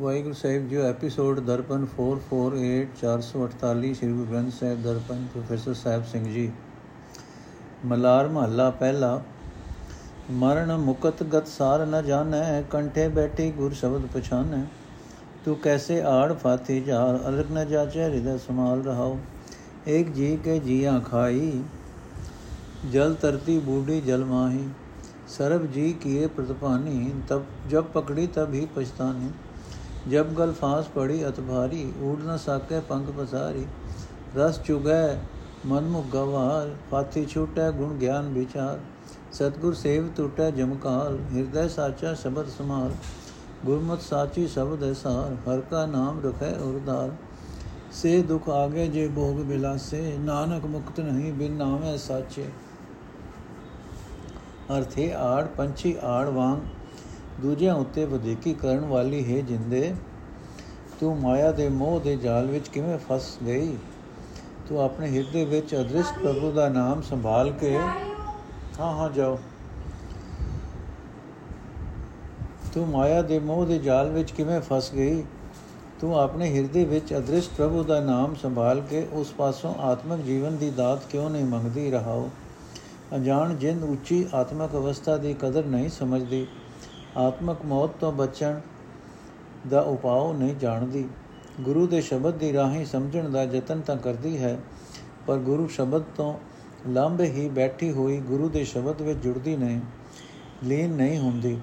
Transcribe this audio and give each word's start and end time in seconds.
Waheguru 0.00 0.34
Sahib 0.34 0.68
ji 0.68 0.76
episode 0.78 1.38
Darpan 1.40 1.84
448 1.90 2.76
448 3.00 3.90
Sri 3.94 4.08
Guru 4.08 4.24
Granth 4.26 4.52
Sahib 4.54 4.80
Darpan 4.82 5.26
professor 5.32 5.74
Sahib 5.74 6.04
Singh 6.04 6.24
ji 6.26 6.50
Malar 7.84 8.28
ਮਹੱਲਾ 8.28 8.68
ਪਹਿਲਾ 8.78 9.10
ਮਰਨ 10.32 10.76
ਮੁਕਤ 10.78 11.22
ਗਤ 11.34 11.48
ਸਾਰ 11.48 11.84
ਨ 11.86 12.02
ਜਾਣੈ 12.02 12.62
ਕੰਠੇ 12.70 13.06
ਬੈਠੀ 13.10 13.50
ਗੁਰ 13.50 13.72
ਸ਼ਬਦ 13.72 14.06
ਪਛਾਨੈ 14.14 14.62
ਤੂੰ 15.44 15.56
ਕੈਸੇ 15.58 16.00
ਆੜ 16.06 16.32
ਫਾਤੀ 16.34 16.80
ਜਾਰ 16.80 17.20
ਅਲਗ 17.28 17.52
ਨ 17.52 17.66
ਜਾਚੈ 17.66 18.08
ਹਿਰਦੈ 18.08 18.36
ਸਮਾਲ 18.46 18.82
ਰਹਾਓ 18.82 19.18
ਏਕ 19.88 20.12
ਜੀ 20.12 20.36
ਕੇ 20.44 20.58
ਜੀਆਂ 20.60 21.00
ਖਾਈ 21.02 21.52
ਜਲ 22.90 23.14
ਤਰਤੀ 23.14 23.58
ਬੂਢੀ 23.60 24.00
ਜਲ 24.00 24.24
ਮਾਹੀ 24.24 24.68
ਸਰਬ 25.28 25.70
ਜੀ 25.72 25.92
ਕੀਏ 25.92 26.26
ਪ੍ਰਤਪਾਨੀ 26.26 27.12
ਤਬ 27.28 27.44
ਜਬ 27.70 27.92
ਪਕੜੀ 27.94 28.26
ਤਬ 28.26 28.54
ਹੀ 28.54 28.66
ਪਛਤਾਨੀ 28.74 29.30
ਜਬ 30.10 30.32
ਗਲ 30.34 30.52
ਫਾਂਸ 30.52 30.88
ਪੜੀ 30.88 31.26
ਅਤ 31.28 31.40
ਭਾਰੀ 31.40 31.92
ਊੜ 32.02 32.18
ਨ 32.22 32.36
ਸਾਕੇ 32.36 32.80
ਪੰਖ 32.80 33.10
ਪਸਾਰੀ। 33.10 33.64
ਰਸ 34.36 34.60
ਚੁਗੈ 34.62 35.16
ਮਨ 35.66 35.84
ਮੁ 35.84 36.02
ਗਵਾਰ 36.14 36.70
ਫਾਤੀ 36.90 37.24
ਛੂਟੈ 37.26 37.70
ਗੁਣ 37.70 37.94
ਗਿਆਨ 37.96 38.28
ਵਿਚਾਰ। 38.28 38.78
ਸਤਗੁਰ 39.32 39.74
ਸੇਵ 39.74 40.08
ਟੂਟੈ 40.16 40.50
ਜਮਕਾਲ 40.50 41.18
ਹਿਰਦੈ 41.34 41.66
ਸਾਚਾ 41.68 42.14
ਸ਼ਬਦ 42.14 42.48
ਸਮਾਲ 42.48 42.90
ਗੁਰਮਤ 43.64 44.00
ਸਾਚੀ 44.00 44.46
ਸ਼ਬਦ 44.48 44.82
ਹੈ 44.82 44.92
ਸਾਰ, 44.92 45.34
ਹਰ 45.34 45.60
ਕਾ 45.60 45.84
ਨਾਮ 45.86 46.20
ਰਖੈ 46.24 46.52
ਉਰਦਾਰ 46.58 47.10
ਸੇ 47.92 48.22
ਦੁਖ 48.22 48.48
ਆਗੇ 48.48 48.86
ਜੇ 48.88 49.08
ਭੋਗ 49.08 49.36
ਬਿਲਾਸੇ, 49.36 50.16
ਨਾਨਕ 50.20 50.64
ਮੁਕਤ 50.64 51.00
ਨਹੀਂ 51.00 51.32
ਬਿਨ 51.32 51.52
ਨਾਮੈ 51.52 51.96
ਸਾਚੇ। 51.96 52.46
ਅਰਥੇ 54.78 55.12
ਆੜ 55.12 55.46
ਪੰਛੀ 55.46 55.96
ਆੜ 56.02 56.28
ਵਾਂਗ 56.28 56.58
ਦੂਜਿਆਂ 57.40 57.74
ਉੱਤੇ 57.74 58.04
ਵਧੇਕੀ 58.04 58.54
ਕਰਨ 58.54 58.80
ਵਾਲੀ 58.80 59.36
ਹੈ 59.36 59.40
ਜਿੰਦੇ, 59.40 59.94
ਤੂੰ 61.00 61.20
ਮਾਇਆ 61.20 61.52
ਦੇ 61.52 61.68
ਮੋਹ 61.68 62.00
ਦੇ 62.00 62.16
ਜਾਲ 62.16 62.46
ਵਿੱਚ 62.46 62.68
ਕਿਵੇਂ 62.68 62.98
ਫਸ 62.98 63.38
ਗਈ? 63.46 63.76
ਤੂੰ 64.68 64.82
ਆਪਣੇ 64.82 65.10
ਹਿਰਦੇ 65.10 65.44
ਵਿੱਚ 65.44 65.74
ਅਦ੍ਰਿਸ਼ਟ 65.74 66.18
ਪ੍ਰਭੂ 66.18 66.52
ਦਾ 66.52 66.68
ਨਾਮ 66.68 67.02
ਸੰਭਾਲ 67.02 67.50
ਕੇ 67.50 67.76
ਹਾਂ 68.80 68.92
ਹਾਂ, 68.92 69.10
ਜਾਓ। 69.10 69.38
ਤੂੰ 72.74 72.88
ਮਾਇਆ 72.88 73.22
ਦੇ 73.22 73.38
ਮੋਹ 73.38 73.66
ਦੇ 73.66 73.78
ਜਾਲ 73.78 74.10
ਵਿੱਚ 74.10 74.30
ਕਿਵੇਂ 74.30 74.60
ਫਸ 74.60 74.92
ਗਈ? 74.92 75.24
ਤੂੰ 76.00 76.20
ਆਪਣੇ 76.20 76.54
ਹਿਰਦੇ 76.54 76.84
ਵਿੱਚ 76.84 77.14
ਅਦ੍ਰਿਸ਼ਟ 77.16 77.52
ਪ੍ਰਭੂ 77.56 77.84
ਦਾ 77.84 78.00
ਨਾਮ 78.00 78.34
ਸੰਭਾਲ 78.34 78.80
ਕੇ 78.80 79.08
ਉਸ 79.12 79.32
ਪਾਸੋਂ 79.32 79.74
ਆਤਮਿਕ 79.74 80.20
ਜੀਵਨ 80.20 80.56
ਦੀ 80.56 80.70
ਦਾਤ 80.70 81.04
ਕਿਉਂ 81.10 81.30
ਨਹੀਂ 81.30 81.44
ਮੰਗਦੀ 81.44 81.90
ਰਹਾਓ? 81.90 82.30
ਅਜਾਣ 83.16 83.54
ਜਿੰਦ 83.54 83.84
ਉੱਚੀ 83.84 84.26
ਆਤਮਿਕ 84.34 84.70
ਅਵਸਥਾ 84.70 85.16
ਦੀ 85.16 85.34
ਕਦਰ 85.34 85.64
ਨਹੀਂ 85.64 85.88
ਸਮਝਦੀ। 85.88 86.46
ਆਤਮਕ 87.16 87.64
ਮੌਤ 87.64 87.90
ਤੋਂ 88.00 88.12
ਬਚਣ 88.12 88.60
ਦਾ 89.70 89.80
ਉਪਾਅ 89.80 90.32
ਨਹੀਂ 90.32 90.54
ਜਾਣਦੀ। 90.56 91.08
ਗੁਰੂ 91.60 91.86
ਦੇ 91.86 92.00
ਸ਼ਬਦ 92.00 92.34
ਦੀ 92.34 92.52
ਰਾਹੀਂ 92.52 92.84
ਸਮਝਣ 92.86 93.28
ਦਾ 93.30 93.42
ਯਤਨ 93.42 93.80
ਤਾਂ 93.80 93.96
ਕਰਦੀ 93.96 94.38
ਹੈ, 94.38 94.58
ਪਰ 95.26 95.38
ਗੁਰੂ 95.38 95.66
ਸ਼ਬਦ 95.66 96.02
ਤੋਂ 96.16 96.34
ਲਾਂਬੇ 96.88 97.24
ਹੀ 97.24 97.48
ਬੈਠੀ 97.48 97.90
ਹੋਈ 97.92 98.16
ਗੁਰੂ 98.20 98.48
ਦੇ 98.48 98.64
ਸ਼ਬਦ 98.64 99.02
ਵਿੱਚ 99.02 99.18
ਜੁੜਦੀ 99.18 99.56
ਨਹੀਂ, 99.56 99.80
ਲੀਨ 100.64 100.92
ਨਹੀਂ 100.92 101.18
ਹੁੰਦੀ। 101.18 101.58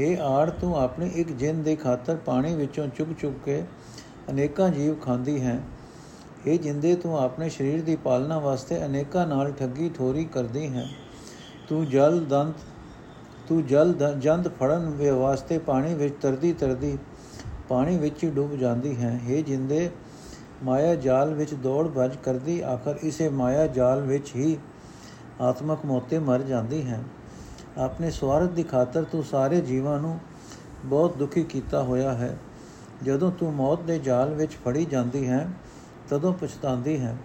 हे 0.00 0.16
ਆੜ, 0.20 0.50
ਤੂੰ 0.50 0.78
ਆਪਣੀ 0.78 1.10
ਇੱਕ 1.14 1.32
ਜਿੰਦ 1.32 1.64
ਦੇ 1.64 1.76
ਖਾਤਰ 1.76 2.16
ਪਾਣੀ 2.16 2.54
ਵਿੱਚੋਂ 2.54 2.86
ਚੁਗ 2.88 3.12
ਚੁਗ 3.20 3.34
ਕੇ 3.44 3.62
ਅਨੇਕਾਂ 4.30 4.68
ਜੀਵ 4.70 4.94
ਖਾਂਦੀ 4.94 5.40
ਹੈ। 5.40 5.60
ਇਹ 6.46 6.58
ਜਿੰਦੇ, 6.58 6.94
ਤੂੰ 6.96 7.18
ਆਪਣੇ 7.18 7.48
ਸਰੀਰ 7.48 7.82
ਦੀ 7.82 7.96
ਪਾਲਣਾ 7.96 8.38
ਵਾਸਤੇ 8.38 8.84
ਅਨੇਕਾਂ 8.86 9.26
ਨਾਲ 9.26 9.52
ਠੱਗੀ 9.52 9.90
ਠੋਰੀ 9.94 10.24
ਕਰਦੀ 10.24 10.68
ਹੈ। 10.68 10.86
ਤੂੰ 11.68 11.86
ਜਲ, 11.86 12.24
ਦੰਤ 12.24 12.54
ਤੂੰ 13.48 13.66
ਜਲ 13.66 13.94
ਜੰਦ 14.18 14.48
ਫੜਨ 14.48 14.90
ਵੇ 14.90 15.10
ਵਾਸਤੇ 15.10 15.58
ਪਾਣੀ 15.58 15.94
ਵਿੱਚ 15.94 16.14
ਤਰਦੀ 16.20 16.52
ਤਰਦੀ 16.52 16.98
ਪਾਣੀ 17.68 17.96
ਵਿੱਚ 17.98 18.24
ਹੀ 18.24 18.30
ਡੁੱਬ 18.30 18.56
ਜਾਂਦੀ 18.56 18.96
ਹੈ। 18.96 19.20
ਇਹ 19.28 19.44
ਜਿੰਦੇ, 19.44 19.90
ਮਾਇਆ 20.64 20.94
ਜਾਲ 20.94 21.34
ਵਿੱਚ 21.34 21.54
ਦੌੜ 21.54 21.88
ਭੱਜ 21.88 22.16
ਕਰਦੀ, 22.16 22.60
ਆਖਰ 22.60 22.98
ਇਸੇ 23.02 23.28
ਮਾਇਆ 23.28 23.66
ਜਾਲ 23.66 24.00
ਵਿੱਚ 24.00 24.34
ਹੀ 24.36 24.58
ਆਤਮਕ 25.40 25.78
ਮੋਤੇ 25.84 26.18
ਮਰ 26.18 26.42
ਜਾਂਦੀ 26.42 26.82
ਹੈ। 26.82 27.00
ਆਪਣੇ 27.78 28.10
ਸਵਾਰਥ 28.10 28.50
ਦੀ 28.50 28.62
ਖਾਤਰ 28.62 29.04
ਤੂੰ 29.04 29.24
ਸਾਰੇ 29.24 29.60
ਜੀਵਾਂ 29.60 30.00
ਨੂੰ 30.00 30.18
ਬਹੁਤ 30.84 31.16
ਦੁਖੀ 31.16 31.42
ਕੀਤਾ 31.42 31.82
ਹੋਇਆ 31.82 32.12
ਹੈ। 32.12 32.38
ਜਦੋਂ 33.02 33.32
ਤੂੰ 33.32 33.52
ਮੌਤ 33.52 33.82
ਦੇ 33.82 33.98
ਜਾਲ 33.98 34.34
ਵਿੱਚ 34.34 34.52
ਫੜੀ 34.64 34.84
ਜਾਂਦੀ 34.84 35.28
ਹੈ, 35.28 35.48
ਤਦੋਂ 36.08 36.32
ਪਛਤਾਉਂਦੀ 36.32 37.00
ਹੈ। 37.00 37.16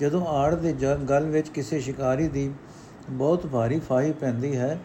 ਜਦੋਂ 0.00 0.26
ਆੜ 0.26 0.54
ਦੇ 0.54 0.72
ਗਲ 1.10 1.26
ਵਿੱਚ 1.26 1.48
ਕਿਸੇ 1.48 1.80
ਸ਼ਿਕਾਰੀ 1.80 2.28
ਦੀ 2.28 2.50
ਬਹੁਤ 3.10 3.46
ਭਾਰੀ 3.46 3.78
ਫਾਹੀ 3.78 4.12
ਪੈਂਦੀ 4.12 4.56
ਹੈ 4.56 4.78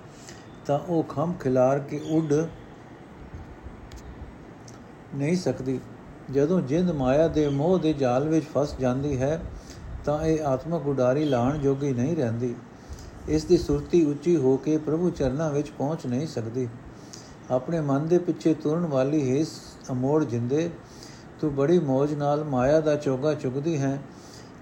ਤਾਂ 0.70 0.80
ਉਹ 0.80 1.04
ਖੰਮ 1.04 1.34
ਖਿਲਾਰ 1.34 1.80
ਕੇ 1.80 2.00
ਉੱਡ 2.10 2.34
ਨਹੀਂ 5.16 5.36
ਸਕਦੀ। 5.36 5.80
ਜਦੋਂ 6.32 6.62
ਜਿੰਦ 6.62 6.92
ਮਾਇਆ 6.92 7.28
ਦੇ 7.28 7.48
ਮੋਹ 7.50 7.80
ਦੇ 7.80 7.94
ਜਾਲ 7.94 8.28
ਵਿੱਚ 8.28 8.46
ਫਸ 8.56 8.76
ਜਾਂਦੀ 8.80 9.22
ਹੈ, 9.22 9.42
ਤਾਂ 10.06 10.22
ਇਹ 10.24 10.44
ਆਤਮਕ 10.46 10.88
ਉਡਾਰੀ 10.88 11.26
ਲਾਣ 11.26 11.58
ਜੋਗੀ 11.58 11.92
ਨਹੀਂ 11.94 12.16
ਰਹਿੰਦੀ। 12.16 12.56
ਇਸ 13.30 13.46
ਦੀ 13.46 13.58
ਸੁਰਤੀ 13.58 14.06
ਉੱਚੀ 14.06 14.38
ਹੋ 14.38 14.58
ਕੇ 14.58 14.78
ਪ੍ਰਭੂ 14.78 15.10
ਚਰਨਾਂ 15.10 15.50
ਵਿੱਚ 15.50 15.70
ਪਹੁੰਚ 15.70 16.06
ਨਹੀਂ 16.06 16.28
ਸਕਦੀ। 16.28 16.68
ਆਪਣੇ 17.52 17.82
ਮਨ 17.82 18.08
ਦੇ 18.08 18.18
ਪਿੱਛੇ 18.18 18.54
ਤੁਰਨ 18.54 18.86
ਵਾਲੀ 18.86 19.40
ਹੈ 19.40 19.46
ਅਮੋੜ 19.92 20.24
ਜਿੰਦੇ, 20.24 20.70
ਤੂੰ 21.42 21.56
ਬੜੀ 21.56 21.80
ਮੌਜ 21.80 22.14
ਨਾਲ 22.14 22.44
ਮਾਇਆ 22.44 22.80
ਦਾ 22.80 22.96
ਚੋਗਾ 22.96 23.34
ਚੁਗਦੀ 23.34 23.78
ਹੈ 23.78 24.00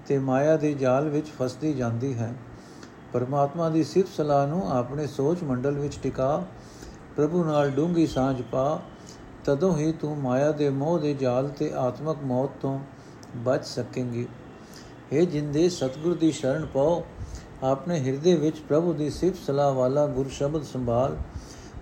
ਤੇ 0.06 0.18
ਮਾਇਆ 0.18 0.56
ਦੇ 0.56 0.74
ਜਾਲ 0.74 1.08
ਵਿੱਚ 1.08 1.26
ਫਸਦੀ 1.28 1.72
ਜਾਂਦੀ 1.72 2.14
ਹੈ। 2.14 2.34
ਪਰਮਾਤਮਾ 3.12 3.68
ਦੀ 3.68 3.84
ਸਿਫਤ 3.84 4.08
ਸਲਾਹ 4.16 4.46
ਨੂੰ 4.46 4.78
ਆਪਣੇ 4.78 5.06
ਸੋਚ 5.06 5.42
ਮੰਡਲ 5.42 5.78
ਵਿੱਚ 5.78 5.98
ਟਿਕਾ, 6.02 6.44
ਪ੍ਰਭੂ 7.16 7.44
ਨਾਲ 7.44 7.70
ਡੂੰਗੀ 7.70 8.06
ਸਾਂਝ 8.06 8.42
ਪਾ, 8.42 8.80
ਤਦੋਂ 9.44 9.76
ਹੀ 9.76 9.92
ਤੂੰ 9.92 10.18
ਮਾਇਆ 10.18 10.52
ਦੇ 10.52 10.70
ਮੋਹ 10.70 10.98
ਦੇ 10.98 11.14
ਜਾਲ 11.14 11.48
ਤੇ 11.48 11.72
ਆਤਮਕ 11.74 12.16
ਮੌਤ 12.22 12.50
ਤੋਂ 12.60 12.80
ਬਚ 13.36 13.64
ਸਕੇਂਗੀ। 13.64 14.26
ਇਹ 15.12 15.26
ਜਿੰਦੇ, 15.26 15.68
ਸਤਗੁਰ 15.68 16.16
ਦੀ 16.16 16.32
ਸ਼ਰਨ 16.32 16.66
ਪਾਓ। 16.66 17.04
ਆਪਣੇ 17.62 18.00
ਹਿਰਦੇ 18.00 18.34
ਵਿੱਚ 18.34 18.58
ਪ੍ਰਭੂ 18.58 18.92
ਦੀ 18.92 19.10
ਸਿਫਤ 19.10 19.46
ਸਲਾਹ 19.46 19.72
ਵਾਲਾ 19.72 20.06
ਗੁਰ 20.06 20.28
ਸ਼ਬਦ 20.28 20.62
ਸੰਭਾਲ, 20.62 21.16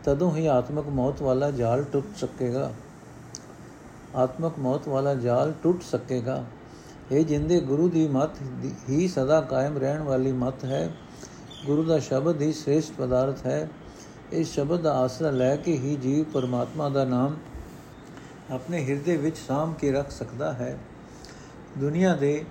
ਤਦੋਂ 0.04 0.37
ਹੀ 0.37 0.47
ਆਤਮਕ 0.47 0.88
ਮੌਤ 0.88 1.22
ਵਾਲਾ 1.22 1.50
ਜਾਲ 1.50 1.84
ਟੁੱਟ 1.84 2.06
ਸਕੇਗਾ। 2.16 2.72
ਆਤਮਕ 4.16 4.53
ਮੌਤ 4.58 4.88
ਵਾਲਾ 4.88 5.14
ਜਾਲ 5.14 5.53
ਟੁੱਟ 5.62 5.82
ਸਕੇਗਾ। 5.82 6.44
ਇਹ 7.12 7.25
ਜਿੰਦੇ, 7.25 7.60
ਗੁਰੂ 7.60 7.88
ਦੀ 7.88 8.08
ਮਤ 8.08 8.31
ਹੀ 8.88 9.08
ਸਦਾ 9.08 9.41
ਕਾਇਮ 9.41 9.78
ਰਹਿਣ 9.78 10.03
ਵਾਲੀ 10.03 10.32
ਮਤ 10.32 10.64
ਹੈ। 10.64 10.94
ਗੁਰੂ 11.66 11.82
ਦਾ 11.84 11.99
ਸ਼ਬਦ 11.99 12.43
ਹੀ 12.43 12.53
ਸ੍ਰੇਸ਼ਟ 12.53 12.94
ਪਦਾਰਥ 12.99 13.47
ਹੈ। 13.47 13.69
ਇਸ 14.32 14.54
ਸ਼ਬਦ 14.54 14.81
ਦਾ 14.81 14.93
ਆਸਰਾ 14.93 15.31
ਲੈ 15.31 15.56
ਕੇ 15.56 15.72
ਹੀ 15.72 15.97
ਜੀਵ 15.97 16.25
ਪਰਮਾਤਮਾ 16.25 16.88
ਦਾ 16.88 17.04
ਨਾਮ 17.04 17.37
ਆਪਣੇ 18.50 18.84
ਹਿਰਦੇ 18.84 19.16
ਵਿੱਚ 19.16 19.37
ਸਾਮ 19.38 19.72
ਕੇ 19.72 19.93
ਰੱਖ 19.93 20.10
ਸਕਦਾ 20.10 20.53
ਹੈ। 20.53 20.78
ਦੁਨੀਆ 21.78 22.15
ਦੇ 22.16 22.44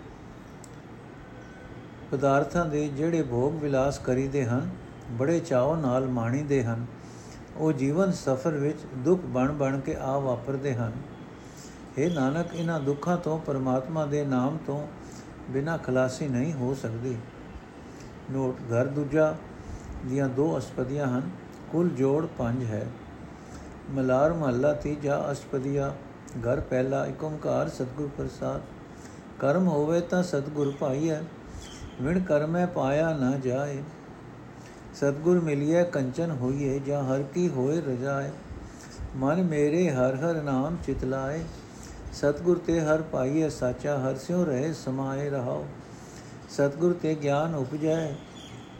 ਪਦਾਰਥਾਂ 2.11 2.65
ਦੇ 2.65 2.87
ਜਿਹੜੇ 2.87 3.23
ਭੋਗ 3.23 3.55
ਵਿਲਾਸ 3.55 3.99
ਕਰੀਦੇ 3.99 4.45
ਹਨ, 4.45 4.69
ਬੜੇ 5.11 5.39
ਚਾਅ 5.39 5.75
ਨਾਲ 5.75 6.07
ਮਾਣੀਦੇ 6.07 6.63
ਹਨ। 6.63 6.85
ਉਹ 7.57 7.71
ਜੀਵਨ 7.71 8.11
ਸਫਰ 8.11 8.51
ਵਿੱਚ 8.51 8.79
ਦੁੱਖ 8.97 9.21
ਬਣ 9.21 9.51
ਬਣ 9.51 9.79
ਕੇ 9.79 9.95
ਆ 9.95 10.17
ਵਾਪਰਦੇ 10.17 10.73
ਹਨ। 10.73 10.91
ਇਹ 11.97 12.11
ਨਾਨਕ 12.11 12.55
ਇਹਨਾਂ 12.55 12.79
ਦੁੱਖਾਂ 12.79 13.17
ਤੋਂ 13.17 13.39
ਪਰਮਾਤਮਾ 13.39 14.05
ਦੇ 14.05 14.25
ਨਾਮ 14.25 14.57
ਤੋਂ 14.67 14.87
ਬਿਨਾ 15.49 15.77
ਖਲਾਸੀ 15.77 16.27
ਨਹੀਂ 16.27 16.53
ਹੋ 16.53 16.73
ਸਕਦੀ। 16.73 17.15
ਨੋਟ 18.31 18.55
ਘਰ 18.73 18.85
ਦੂਜਾ, 18.85 19.35
ਦੀਆਂ 20.05 20.29
ਦੋ 20.29 20.57
ਅਸਪਦੀਆਂ 20.57 21.07
ਹਨ, 21.07 21.21
ਕੁੱਲ 21.71 21.89
ਜੋੜ 21.89 22.27
ਪੰਜ 22.37 22.63
ਹੈ। 22.63 22.87
ਮਲਾਰ 23.89 24.33
ਮਹੱਲਾ 24.33 24.73
ਤੀਜਾ, 24.73 25.27
ਅਸਪਦੀਆ, 25.31 25.95
ਘਰ 26.39 26.59
ਪਹਿਲਾ 26.59 27.05
ਏਕ 27.05 27.23
ਓੰਕਾਰ 27.23 27.69
ਸਤਗੁਰ 27.69 28.09
ਪ੍ਰਸਾਦ। 28.17 28.61
ਕਰਮ 29.39 29.67
ਹੋਵੇ 29.67 30.01
ਤਾਂ 30.01 30.23
ਸਤਗੁਰ 30.23 30.73
ਪਾਈਐ 30.79 31.19
ਵਿਣ 32.01 32.19
ਕਰਮੈ 32.19 32.65
ਪਾਇਆ 32.65 33.17
ਨਾ 33.17 33.37
ਜਾਏ। 33.37 33.83
ਸਤਗੁਰ 34.93 35.39
ਮਿਲਿਐ, 35.39 35.83
ਕੰਚਨ 35.83 36.31
ਹੋਈਏ 36.31 36.79
ਜਾਂ 36.79 37.03
ਹਰ 37.03 37.23
ਕੀ 37.23 37.49
ਹੋਏ 37.49 37.81
ਰਜਾਏ। 37.81 38.31
ਮਨ 39.15 39.43
ਮੇਰੇ 39.43 39.89
ਹਰ 39.89 40.15
ਹਰ 40.15 40.41
ਨਾਮ 40.41 40.77
ਚਿਤਲਾਏ। 40.85 41.43
ਸਤਗੁਰ 42.13 42.57
ਤੇ 42.57 42.81
ਹਰ 42.81 43.01
ਪਾਈਐ 43.01 43.49
ਸਾਚਾ, 43.49 43.97
ਹਰ 43.99 44.15
ਸਿਉ 44.15 44.45
ਰਹੇ 44.45 44.73
ਸਮਾਏ 44.73 45.29
ਰਹਾਓ। 45.29 45.65
ਸਤਗੁਰ 46.49 46.93
ਤੇ 46.93 47.15
ਗਿਆਨ 47.15 47.55
ਉਪਜੈ 47.55 48.13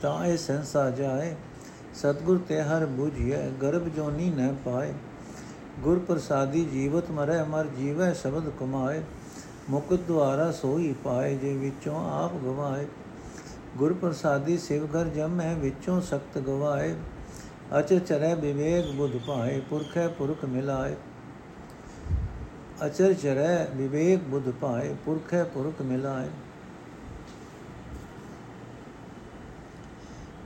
ਤਾਂ 0.02 0.26
ਇਹ 0.26 0.38
ਸੰਸਾ 0.38 0.90
ਜਾਏ। 0.90 1.36
ਸਤਗੁਰ 1.96 2.40
ਤੇ 2.50 2.62
ਹਰ 2.62 2.86
ਬੁਝਿਐ, 2.86 3.50
ਗਰਭ 3.50 3.88
ਜੋਨੀ 3.88 4.30
ਨ 4.30 4.56
ਪਾਏ। 4.66 4.94
ਗੁਰ 5.80 6.00
ਪ੍ਰਸਾਦੀ 6.00 6.66
ਜੀਵਤ 6.66 7.12
ਮਰੈ 7.12 7.44
ਅਮਰ 7.44 7.66
ਜੀਵੈ 7.66 8.14
ਸ਼ਬਦ 8.14 8.50
ਕਮਾਏ। 8.60 9.04
ਮੁਕਤ 9.70 10.00
ਦੁਆਰਾ 10.00 10.52
ਸੋਈ 10.52 10.96
ਪਾਏ, 11.04 11.36
ਜੇ 11.36 11.54
ਵਿੱਚੋਂ 11.54 12.24
ਆਪ 12.24 12.34
ਗਵਾਏ। 12.34 12.86
ਗੁਰ 13.78 13.94
ਪ੍ਰਸਾਦੀ 13.94 14.58
ਸਿਵ 14.58 14.86
ਘਰ 14.86 15.06
ਜਮੈ, 15.06 15.56
ਵਿੱਚੋਂ 15.56 16.02
ਸਖਤ 16.02 16.38
ਗਵਾਏ। 16.38 16.96
ਅਚ 17.80 17.94
ਚਰੈ 17.94 18.36
ਵਿਵੇਕ 18.36 18.92
ਬੁਧ 18.92 19.18
ਪਾਏ 19.28 19.62
ਪੁਰਖੈ 19.70 20.08
ਪੁਰਖ 20.08 20.46
ਮਿਲਾਏ। 20.46 20.96
ਅਚਰ 22.86 23.14
ਚਰੈ 23.14 23.66
ਵਿਵੇਕ 23.76 24.20
ਬੁਧ 24.20 24.50
ਪਾਏ 24.52 24.96
ਪੁਰਖੈ 25.06 25.44
ਪੁਰਖ 25.44 25.82
ਮਿਲਾਏ। 25.82 26.28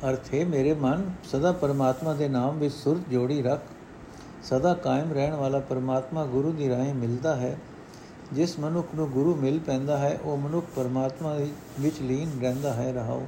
ਅਰਥ 0.06 0.34
ਹੈ, 0.34 0.46
ਮੇਰੇ 0.46 0.74
ਮਨ 0.74 1.12
ਸਦਾ 1.24 1.52
ਪਰਮਾਤਮਾ 1.52 2.14
ਦੇ 2.14 2.28
ਨਾਮ 2.28 2.58
ਵਿੱਚ 2.58 2.76
ਸੁਰਤ 2.76 3.10
ਜੋੜੀ 3.10 3.42
ਰੱਖ, 3.42 3.62
ਸਦਾ 4.44 4.74
ਕਾਇਮ 4.74 5.14
ਰਹਿਣ 5.14 5.34
ਵਾਲਾ 5.34 5.60
ਪਰਮਾਤਮਾ 5.60 6.26
ਗੁਰੂ 6.26 6.52
ਦੀ 6.52 6.70
ਰਾਹੀਂ 6.70 6.94
ਮਿਲਦਾ 6.94 7.36
ਹੈ। 7.36 7.58
ਜਿਸ 8.34 8.60
ਮਨੁੱਖ 8.60 8.88
ਨੂੰ 8.96 9.10
ਗੁਰੂ 9.10 9.36
ਮਿਲ 9.36 9.60
ਪੈਂਦਾ 9.60 9.98
ਹੈ, 9.98 10.20
ਉਹ 10.24 10.38
ਮਨੁੱਖ 10.38 10.66
ਪਰਮਾਤਮਾ 10.76 11.38
ਵਿੱਚ 11.80 12.02
ਲੀਨ 12.02 12.30
ਰਹਿੰਦਾ 12.42 12.74
ਹੈ 12.74 12.94
ਰਹਾਉ 12.94 13.22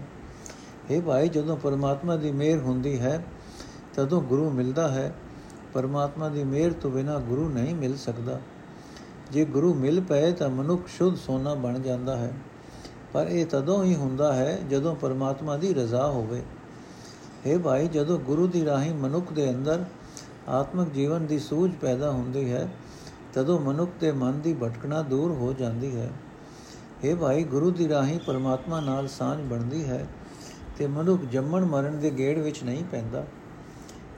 ਇਹ 0.89 1.01
ਭਾਈ, 1.01 1.29
ਜਦੋਂ 1.29 1.57
ਪਰਮਾਤਮਾ 1.57 2.15
ਦੀ 2.15 2.31
ਮਿਹਰ 2.31 2.59
ਹੁੰਦੀ 2.59 2.99
ਹੈ, 2.99 3.25
ਤਦੋਂ 3.93 4.21
ਗੁਰੂ 4.21 4.49
ਮਿਲਦਾ 4.49 4.87
ਹੈ। 4.87 5.15
ਪਰਮਾਤਮਾ 5.73 6.29
ਦੀ 6.29 6.43
ਮਿਹਰ 6.43 6.73
ਤੋਂ 6.73 6.91
ਬਿਨਾ 6.91 7.19
ਗੁਰੂ 7.19 7.49
ਨਹੀਂ 7.49 7.75
ਮਿਲ 7.75 7.97
ਸਕਦਾ। 7.97 8.39
ਜੇ 9.31 9.45
ਗੁਰੂ 9.45 9.73
ਮਿਲ 9.73 10.01
ਪਏ, 10.01 10.31
ਤਾਂ 10.31 10.49
ਮਨੁੱਖ 10.49 10.87
ਸ਼ੁੱਧ 10.87 11.15
ਸੋਨਾ 11.15 11.53
ਬਣ 11.53 11.79
ਜਾਂਦਾ 11.79 12.15
ਹੈ। 12.15 12.33
ਪਰ 13.13 13.27
ਇਹ 13.27 13.45
ਤਦੋਂ 13.45 13.83
ਹੀ 13.83 13.95
ਹੁੰਦਾ 13.95 14.33
ਹੈ, 14.33 14.59
ਜਦੋਂ 14.69 14.95
ਪਰਮਾਤਮਾ 14.95 15.57
ਦੀ 15.57 15.73
ਰਜ਼ਾ 15.73 16.07
ਹੋਵੇ। 16.07 16.43
ਇਹ 17.45 17.59
ਭਾਈ, 17.59 17.87
ਜਦੋਂ 17.87 18.19
ਗੁਰੂ 18.19 18.47
ਦੀ 18.47 18.65
ਰਾਹੀਂ 18.65 18.93
ਮਨੁੱਖ 18.93 19.33
ਦੇ 19.33 19.49
ਅੰਦਰ 19.49 19.83
ਆਤਮਿਕ 20.49 20.89
ਜੀਵਨ 20.89 21.25
ਦੀ 21.25 21.39
ਸੂਝ 21.39 21.71
ਪੈਦਾ 21.81 22.11
ਹੁੰਦੀ 22.11 22.51
ਹੈ, 22.51 22.69
ਤਦੋਂ 23.33 23.59
ਮਨੁੱਖ 23.59 23.91
ਦੇ 23.99 24.11
ਮਨ 24.11 24.39
ਦੀ 24.39 24.53
ਭਟਕਣਾ 24.53 25.01
ਦੂਰ 25.01 25.31
ਹੋ 25.31 25.53
ਜਾਂਦੀ 25.53 25.95
ਹੈ। 25.95 26.09
ਇਹ 27.03 27.15
ਭਾਈ, 27.15 27.43
ਗੁਰੂ 27.43 27.71
ਦੀ 27.71 27.89
ਰਾਹੀਂ 27.89 28.19
ਪਰਮਾਤਮਾ 28.19 28.79
ਨਾਲ 28.79 29.07
ਸਾਂਝ 29.07 29.39
ਬਣਦੀ 29.41 29.85
ਹੈ 29.85 30.07
ਤੇ 30.77 30.87
ਮਨੁੱਖ 30.87 31.21
ਜੰਮਣ 31.21 31.65
ਮਰਨ 31.65 31.99
ਦੇ 31.99 32.11
ਗੇੜ 32.17 32.39
ਵਿੱਚ 32.39 32.63
ਨਹੀਂ 32.63 32.83
ਪੈਂਦਾ। 32.83 33.25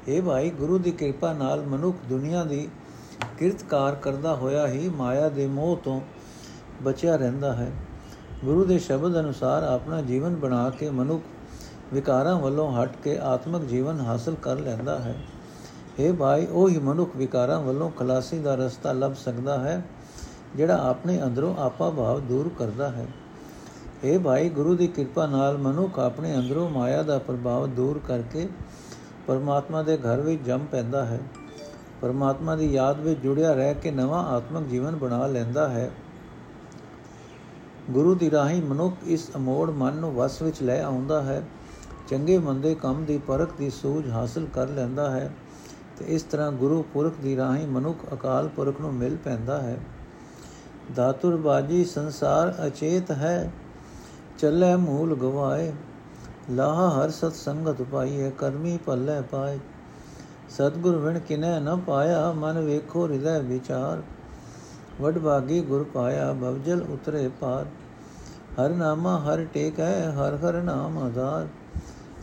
ਇਹ 0.08 0.22
ਭਾਈ, 0.22 0.50
ਗੁਰੂ 0.50 0.78
ਦੀ 0.78 0.92
ਕਿਰਪਾ 0.92 1.34
ਨਾਲ 1.34 1.62
ਮਨੁੱਖ 1.62 1.98
ਦੁਨੀਆ 2.10 2.44
ਦੀ 2.44 2.70
ਕਿਰਤਕਾਰ 3.38 3.96
ਕਰਦਾ 3.96 4.36
ਹੋਇਆ 4.36 4.68
ਹੀ 4.68 4.90
ਮਾਇਆ 4.90 5.30
ਦੇ 5.30 5.48
ਮੋਹ 5.48 5.78
ਤੋਂ 5.78 6.02
ਬਚਿਆ 6.84 7.16
ਰਹਿੰਦਾ 7.16 7.54
ਹੈ। 7.54 7.72
ਗੁਰੂ 8.46 8.66
ਦੇ 8.66 8.80
ਸ਼ਬਦ 8.80 9.20
ਅਨੁਸਾਰ 9.20 9.64
ਆਪਣਾ 9.64 10.02
ਜੀਵਨ 10.02 10.36
ਬਣਾ 10.36 10.70
ਕੇ 10.70 10.90
ਮਨੁੱਖ 10.90 11.24
ਵਿਕਾਰਾਂ 11.94 12.40
ਵੱਲੋਂ 12.40 12.72
ਹਟ 12.74 12.96
ਕੇ 13.04 13.18
ਆਤਮਿਕ 13.18 13.64
ਜੀਵਨ 13.64 14.00
ਹਾਸਲ 14.02 14.36
ਕਰ 14.36 14.60
ਲੈਂਦਾ 14.60 15.00
ਹੈ। 15.00 15.16
ਇਹ 16.00 16.14
ਭਾਈ, 16.14 16.46
ਉਹ 16.46 16.70
ਹੀ 16.70 16.80
ਮਨੁੱਖ 16.80 17.16
ਵਿਕਾਰਾਂ 17.16 17.62
ਵੱਲੋਂ 17.62 17.92
ਖਲਾਸੀ 17.92 18.40
ਦਾ 18.40 18.56
ਰਸਤਾ 18.56 18.92
ਲੱਭ 18.92 19.14
ਸਕਦਾ 19.14 19.60
ਹੈ, 19.60 19.84
ਜਿਹੜਾ 20.56 20.90
ਆਪਣੇ 20.90 21.24
ਅੰਦਰੋਂ 21.24 21.56
ਆਪਾ 21.58 21.90
ਭਾਵ 21.90 22.20
ਦੂਰ 22.20 22.52
ਕਰਦਾ 22.60 22.90
ਹੈ। 22.90 23.08
ਇਹ 24.04 24.20
ਭਾਈ, 24.20 24.50
ਗੁਰੂ 24.50 24.76
ਦੀ 24.76 24.88
ਕਿਰਪਾ 24.88 25.26
ਨਾਲ 25.26 25.58
ਮਨੁੱਖ 25.58 26.00
ਆਪਣੇ 26.00 26.36
ਅੰਦਰੋਂ 26.36 26.70
ਮਾਇਆ 26.70 27.04
ਦਾ 27.04 27.18
ਪ੍ਰਭਾਵ 27.18 27.68
ਦੂਰ 27.68 28.02
ਕਰਕੇ 28.08 28.50
ਪਰਮਾਤਮਾ 29.28 29.84
ਦੇ 29.84 29.98
ਘਰ 29.98 30.22
ਵਿੱਚ 30.22 30.44
ਜੰਮ 30.44 30.66
ਪੈਂਦਾ 30.72 31.06
ਹੈ। 31.06 31.20
ਪਰਮਾਤਮਾ 32.02 32.56
ਦੀ 32.56 32.74
ਯਾਦ 32.74 33.00
ਵਿੱਚ 33.00 33.20
ਜੁੜਿਆ 33.20 33.54
ਰਹਿ 33.54 33.74
ਕੇ 33.74 33.92
ਨਵਾਂ 33.92 34.24
ਆਤਮਿਕ 34.24 34.68
ਜੀਵਨ 34.68 34.96
ਬਣਾ 34.96 35.28
ਲੈਂਦਾ 35.28 35.70
ਹੈ। 35.70 35.92
ਗੁਰੂ 37.92 38.16
ਦੀ 38.16 38.32
ਰਾਹੀਂ 38.32 38.62
ਮਨੁੱਖ 38.62 38.96
ਇਸ 39.06 39.32
ਅਮੋੜ 39.36 39.72
ਮਨ 39.72 39.94
ਨੂੰ 39.94 40.14
ਵਸ 40.14 40.42
ਵਿੱਚ 40.42 40.62
ਲੈ 40.62 40.84
ਆਉਂਦਾ 40.84 41.22
ਹੈ। 41.22 41.44
ਚੰਗੇ 42.14 42.38
ਮੰਦੇ 42.38 42.76
ਕੰਮ 42.76 43.06
ਦੀ 43.06 43.18
ਪਰਖ 43.18 43.50
ਦੀ 43.58 43.70
ਸੂਝ 43.70 44.10
ਹਾਸਲ 44.10 44.46
ਕਰ 44.54 44.68
ਲੈਂਦਾ 44.68 45.12
ਹੈ 45.12 45.34
ਤੇ 46.00 46.06
ਇਸ 46.06 46.24
ਤਰ੍ਹਾਂ 46.24 46.52
ਗੁਰੂ 46.52 46.82
ਪੁਰਖ 46.94 47.14
ਦੀ 47.24 47.38
ਰਾਹੀਂ 47.38 47.68
ਮਨੁੱਖ 47.68 47.98
ਅਕਾਲ 48.14 48.48
ਪੁਰਖ 48.48 48.82
ਨੂੰ 48.82 48.94
ਮਿਲ 48.94 49.16
ਪੈਂਦਾ 49.16 49.62
ਹੈ। 49.62 49.78
ਦਾਤੁਰ 50.96 51.38
ਬਾਜੀ 51.38 51.86
ਸੰਸਾਰ 51.86 52.68
ਅਚੇਤ 52.68 53.12
ਹੈ, 53.12 53.52
ਚੱਲੇ 54.40 54.76
ਮੂਲ 54.76 55.16
ਗਵਾਏ, 55.16 55.74
ਲਾਹ 56.52 56.90
ਹਰ 56.90 57.10
ਸਤ 57.10 57.34
ਸੰਗਤ 57.34 57.82
ਪਾਈਏ, 57.82 58.32
ਕਰਮੀ 58.38 58.78
ਭੱਲੇ 58.86 59.22
ਪਾਏ। 59.22 59.60
ਸਤਗੁਰ 60.50 60.98
ਵਿਣ 60.98 61.20
ਕਿਨੈ 61.20 61.60
ਨ 61.60 61.76
ਪਾਇਆ, 61.78 62.32
ਮਨ 62.32 62.60
ਵੇਖੋ 62.60 63.08
ਹਿਰਦੈ 63.08 63.40
ਵਿਚਾਰ। 63.40 64.02
ਵਡ 65.02 65.20
ਭਾਗੀ 65.20 65.62
ਗੁਰ 65.62 65.84
ਪਾਇਆ 65.84 66.34
ਭਵਜਲ 66.34 66.82
ਉਤਰੇ 66.82 67.30
ਪਾਰ। 67.42 67.66
ਹਰ 68.56 68.70
ਨਾਮਾ 68.70 69.20
ਹਰ 69.20 69.46
ਟੇਕ 69.46 69.80
ਹੈ 69.80 70.12
ਹਰ 70.12 70.36
ਹਰ 70.36 70.54
ਨਾਮ 70.54 70.98
ਆਧਾਰ। 70.98 71.48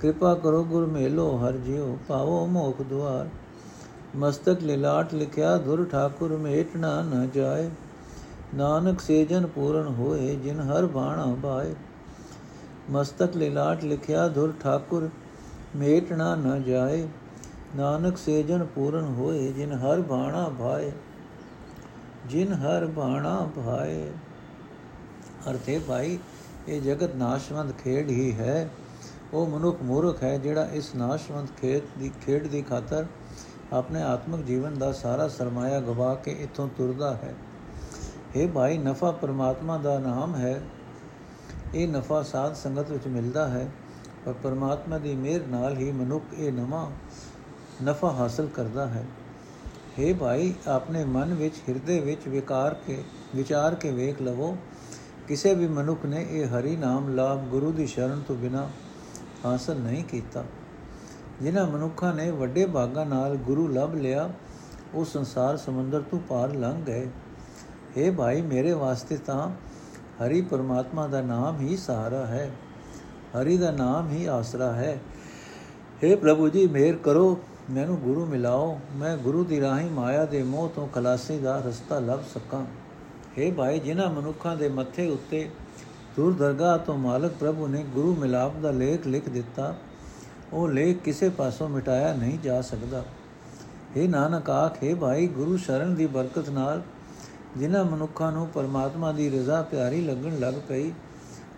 ਕਿਰਪਾ 0.01 0.35
ਕਰੋ 0.35 0.63
ਗੁਰ 0.65 0.87
ਮੇਲੋ 0.87 1.29
ਹਰ 1.39 1.57
ਜਿਉ 1.59 1.97
ਪਾਵੋ 2.09 2.47
ਮੋਖ 2.47 2.81
ਦੁਆਰ 2.83 3.29
ਮਸਤਕ 4.17 4.63
ਲਿਲਾਟ 4.63 5.15
ਲਿਖਿਆ 5.15 5.57
ਧੁਰ 5.59 5.85
ਠਾਕੁਰ 5.93 6.37
ਮੇਟਣਾ 6.37 7.01
ਨ 7.03 7.29
ਜਾਏ 7.35 7.69
ਨਾਨਕ 8.55 9.01
ਸੇਜਨ 9.01 9.47
ਪੂਰਨ 9.47 9.87
ਹੋਏ 9.95 10.35
ਜਿਨ 10.37 10.61
ਹਰ 10.63 10.87
ਬਾਣਾ 10.87 11.25
ਬਾਏ 11.43 11.75
ਮਸਤਕ 12.91 13.37
ਲਿਲਾਟ 13.37 13.85
ਲਿਖਿਆ 13.85 14.27
ਧੁਰ 14.29 14.53
ਠਾਕੁਰ 14.63 15.09
ਮੇਟਣਾ 15.77 16.35
ਨ 16.37 16.63
ਜਾਏ 16.63 17.07
ਨਾਨਕ 17.77 18.17
ਸੇਜਨ 18.17 18.65
ਪੂਰਨ 18.65 19.15
ਹੋਏ 19.15 19.53
ਜਿਨ 19.53 19.73
ਹਰ 19.75 20.01
ਬਾਣਾ 20.01 20.49
ਭਾਏ 20.59 20.91
ਜਿਨ 22.27 22.53
ਹਰ 22.55 22.87
ਬਾਣਾ 22.87 23.39
ਭਾਏ 23.57 24.11
ਅਰਥੇ 25.51 25.79
ਭਾਈ 25.79 26.19
ਇਹ 26.69 26.81
ਜਗਤ 26.83 27.15
ਨਾਸ਼ਵੰਤ 27.17 27.73
ਖੇਡ 27.79 28.11
ਹੀ 28.11 28.33
ਹੈ 28.33 28.69
ਉਹ 29.35 29.47
ਮਨੁੱਖ 29.47 29.83
ਮੂਰਖ 29.83 30.23
ਹੈ 30.23 30.39
ਜਿਹੜਾ 30.39 30.65
ਇਸ 30.65 30.95
ਨਾਸ਼ਵੰਤ 30.95 31.51
ਖੇਡ 31.61 31.99
ਦੀ 31.99 32.11
ਖੇਡ 32.27 32.47
ਦੀ 32.47 32.63
ਖਾਤਰ 32.63 33.07
ਆਪਣੇ 33.73 34.03
ਆਤਮਿਕ 34.03 34.47
ਜੀਵਨ 34.47 34.79
ਦਾ 34.79 34.93
ਸਾਰਾ 34.93 35.29
ਸਰਮਾਇਆ 35.29 35.81
ਗਵਾ 35.81 36.15
ਕੇ 36.15 36.31
ਇਥੋਂ 36.31 36.69
ਤੁਰਦਾ 36.69 37.15
ਹੈ। 37.15 37.35
ਇਹ 38.37 38.49
ਭਾਈ, 38.49 38.79
ਨਫਾ 38.79 39.11
ਪਰਮਾਤਮਾ 39.11 39.79
ਦਾ 39.79 39.99
ਨਾਮ 39.99 40.35
ਹੈ। 40.35 40.61
ਇਹ 41.75 41.89
ਨਫਾ 41.89 42.23
ਸਾਧ 42.23 42.55
ਸੰਗਤ 42.55 42.91
ਵਿੱਚ 42.91 43.07
ਮਿਲਦਾ 43.07 43.49
ਹੈ, 43.49 43.69
ਪਰ 44.25 44.33
ਪਰਮਾਤਮਾ 44.33 44.99
ਦੀ 44.99 45.15
ਮਿਹਰ 45.15 45.47
ਨਾਲ 45.47 45.77
ਹੀ 45.77 45.93
ਮਨੁੱਖ 45.93 46.25
ਇਹ 46.39 46.53
ਨਵਾਂ 46.53 46.91
ਨਫਾ 47.85 48.11
ਹਾਸਲ 48.11 48.47
ਕਰਦਾ 48.47 48.87
ਹੈ। 48.87 49.05
हे 49.99 50.17
ਭਾਈ, 50.17 50.55
ਆਪਣੇ 50.69 51.05
ਮਨ 51.05 51.35
ਵਿੱਚ, 51.35 51.55
ਹਿਰਦੇ 51.69 52.01
ਵਿੱਚ 52.01 52.29
ਵਿਕਾਰ 52.29 52.75
ਕੇ, 52.75 53.05
ਵਿਚਾਰ 53.37 53.75
ਕੇ 53.75 53.91
ਵੇਖ 53.91 54.23
ਲਵੋ। 54.23 54.57
ਕਿਸੇ 55.29 55.55
ਵੀ 55.55 55.69
ਮਨੁੱਖ 55.69 56.07
ਨੇ 56.07 56.27
ਇਹ 56.31 56.47
ਹਰੀ 56.47 56.77
ਨਾਮ 56.77 57.15
ਲਾਭ 57.15 57.39
ਗੁਰੂ 57.39 57.73
ਦੀ 57.73 57.87
ਸ਼ਰਨ 57.87 58.23
ਤੋਂ 58.29 58.37
ਬਿਨਾ 58.37 58.69
ਹਾਸਲ 59.46 59.80
ਨਹੀਂ 59.80 60.04
ਕੀਤਾ 60.04 60.44
ਜਿਨ੍ਹਾਂ 61.42 61.66
ਮਨੁੱਖਾਂ 61.68 62.14
ਨੇ 62.14 62.30
ਵੱਡੇ 62.32 62.66
ਭਾਗਾਂ 62.66 63.06
ਨਾਲ 63.06 63.36
ਗੁਰੂ 63.38 63.68
ਲੱਭ 63.68 63.96
ਲਿਆ 63.96 64.30
ਉਹ 64.94 65.06
ਸੰਸਾਰ 65.06 65.58
ਸਮੁੰਦਰ 65.58 66.02
ਤੋਂ 66.02 66.20
ਪਾਰ 66.20 66.54
ਲੰਘ 66.56 66.84
ਗਏ 66.84 67.08
हे 67.98 68.14
ਭਾਈ 68.16 68.42
ਮੇਰੇ 68.44 68.74
ਵਾਸਤੇ 68.74 69.18
ਤਾਂ 69.18 69.50
ਹਰੀ 70.22 70.42
ਪਰਮਾਤਮਾ 70.42 71.08
ਦਾ 71.08 71.22
ਨਾਮ 71.22 71.60
ਹੀ 71.60 71.78
ਸਹਾਰਾ 71.78 72.26
ਹੈ 72.26 72.50
ਹਰੀ 73.36 73.58
ਦਾ 73.58 73.72
ਨਾਮ 73.72 74.10
ਹੀ 74.10 74.26
ਆਸਰਾ 74.26 74.72
ਹੈ 74.74 74.98
हे 76.04 76.16
ਪ੍ਰਭੂ 76.18 76.48
ਜੀ 76.50 76.66
ਮਿਹਰ 76.68 76.96
ਕਰੋ 76.96 77.38
ਮੈਨੂੰ 77.70 77.98
ਗੁਰੂ 77.98 78.26
ਮਿਲਾਓ 78.26 78.78
ਮੈਂ 78.96 79.16
ਗੁਰੂ 79.18 79.44
ਦੀ 79.44 79.60
ਰਾਹੀਂ 79.62 79.90
ਮਾਇਆ 79.92 80.26
ਦੇ 80.26 80.42
ਮੋਹ 80.44 80.70
ਤੋਂ 80.70 80.88
ਖਲਾਸੀ 80.88 81.38
ਦਾ 81.40 81.58
ਰਸਤਾ 81.60 82.00
ਲੱਭ 82.00 82.24
ਸਕਾਂ 82.34 82.66
हे 83.38 83.54
ਭਾਈ 83.54 83.80
ਜਿਨ੍ਹਾਂ 83.80 84.10
ਮਨੁੱਖਾਂ 84.10 84.56
ਦੇ 84.56 84.70
ਮੱਥੇ 84.70 85.10
ਉੱਤੇ 85.10 85.48
ਦੂਰ 86.17 86.33
ਦਰਗਾਹ 86.33 86.79
ਤੋਂ 86.79 86.99
ਮਾਲਕ 86.99 87.33
ਪ੍ਰਭੂ 87.33 87.67
ਨੇ 87.67 87.83
ਗੁਰੂ 87.83 88.17
ਮਿਲਾਪ 88.17 88.57
ਦਾ 88.57 88.71
ਲੇਖ 88.71 89.07
ਲਿਖ 89.07 89.29
ਦਿੱਤਾ। 89.29 89.75
ਉਹ 90.53 90.69
ਲੇਖ 90.69 90.99
ਕਿਸੇ 90.99 91.29
ਪਾਸੋਂ 91.29 91.69
ਮਿਟਾਇਆ 91.69 92.13
ਨਹੀਂ 92.15 92.39
ਜਾ 92.39 92.61
ਸਕਦਾ। 92.63 93.05
हे 93.97 94.11
ਨਾਨਕ 94.11 94.51
ਆਖੇ 94.51 94.95
ਭਾਈ, 94.95 95.27
ਗੁਰੂ 95.27 95.57
ਸ਼ਰਨ 95.57 95.95
ਦੀ 95.95 96.07
ਬਰਕਤ 96.07 96.51
ਨਾਲ 96.51 96.83
ਜਿਨ੍ਹਾਂ 97.57 97.85
ਮਨੁੱਖਾਂ 97.85 98.33
ਨੂੰ 98.33 98.49
ਪਰਮਾਤਮਾ 98.49 99.13
ਦੀ 99.13 99.31
ਰਜ਼ਾ 99.31 99.63
ਪਿਆਰੀ 99.63 100.01
ਲੱਗਣ 100.01 100.39
ਲੱਗ 100.39 100.55
ਪਈ, 100.69 100.93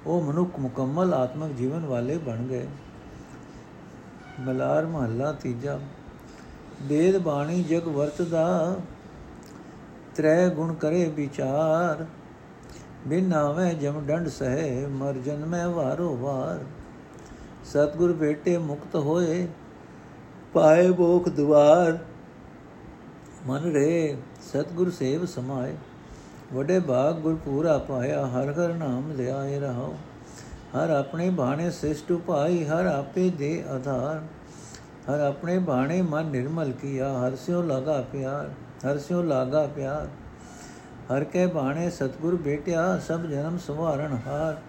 ਉਹ 0.07 0.23
ਮਨੁੱਖ 0.23 0.59
ਮੁਕੰਮਲ 0.59 1.15
ਆਤਮਿਕ 1.15 1.53
ਜੀਵਨ 1.53 1.87
ਵਾਲੇ 1.87 2.19
ਬਣ 2.19 2.37
ਗਏ। 2.37 2.67
ਮਲਾਰ 4.41 4.87
ਮਹੱਲਾ 4.87 5.33
ਤੀਜਾ। 5.33 5.81
ਵੇਦ 6.83 7.19
ਬਾਣੀ 7.19 7.63
ਜਗ 7.63 7.89
ਵਰਤਦਾ, 7.89 8.77
ਤ੍ਰੈ 10.17 10.49
ਗੁਣ 10.49 10.75
ਕਰੇ 10.75 11.05
ਵਿਚਾਰ। 11.09 12.07
ਬਿਨ 13.07 13.33
ਆਵੇ 13.33 13.75
ਜਮ 13.75 14.01
ਡੰਡ 14.07 14.29
ਸਹਿ, 14.29 14.87
ਮਰ 14.87 15.13
ਜਨਮੈ 15.15 15.67
ਵਾਰੋ 15.67 16.17
ਵਾਰ। 16.17 16.61
ਸਤਗੁਰ 17.65 18.13
ਬੇਟੇ 18.13 18.59
ਮੁਕਤ 18.59 18.95
ਹੋਏ, 18.97 19.49
ਪਾਏ 20.53 20.91
ਬੋਖ 20.91 21.29
ਦੁਆਰ। 21.29 21.99
ਮਨ 23.47 23.73
ਰੇ, 23.73 24.17
ਸਤਗੁਰ 24.43 24.91
ਸੇਵ 24.91 25.27
ਸਮਾਏ। 25.27 25.75
ਵਡੇ 26.55 26.81
ਭਾਗ 26.81 27.15
ਗੁਰ 27.15 27.35
ਪੂਰਾ 27.35 27.79
ਪਾਇਆ, 27.79 28.27
ਹਰ 28.27 28.53
ਹਰ 28.53 28.75
ਨਾਮ 28.75 29.13
ਲਿਆਏ 29.13 29.59
ਰਹੋ 29.59 29.97
ਹਰ 30.77 30.91
ਆਪਣੇ 30.91 31.31
ਬਾਣੇ 31.31 31.71
ਸ੍ਰਿਸ਼ਟ 31.71 32.13
ਭਾਈ 32.13 32.65
ਹਰ 32.65 32.87
ਆਪੇ 32.87 33.31
ਦੇ 33.31 33.65
ਆਧਾਰ। 33.69 34.23
ਹਰ 35.11 35.21
ਆਪਣੇ 35.21 35.59
ਬਾਣੇ 35.59 36.03
ਮਨ 36.03 36.27
ਨਿਰਮਲ 36.27 36.73
ਕੀਆ, 36.73 37.13
ਹਰ 37.19 37.37
ਸਿਓ 37.37 37.63
ਲਗਾ 37.63 38.01
ਪਿਆਰ, 38.13 38.51
ਹਰ 38.87 38.99
ਸਿਓ 38.99 39.23
ਲਾਗਾ 39.23 39.67
ਪਿਆਰ। 39.67 40.09
ਹਰ 41.13 41.25
ਕੇ 41.25 41.47
ਬਾਣੇ 41.47 41.89
ਸਤਗੁਰ 41.91 42.35
ਬੇਟਿਆ 42.37 42.99
ਸਭ 42.99 43.23
ਜਨਮ 43.27 43.57
ਸਵਾਰਣ 43.59 44.17
ਹਾਰ 44.27 44.61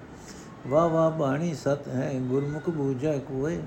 ਵਾ 0.67 0.85
ਵਾ 0.87 1.09
ਬਾਣੀ 1.09 1.53
ਸਤ 1.53 1.87
ਹੈ 1.87 2.11
ਗੁਰਮੁਖ 2.29 2.69
ਬੂਝੈ 2.69 3.17
ਕੋਏ 3.17 3.61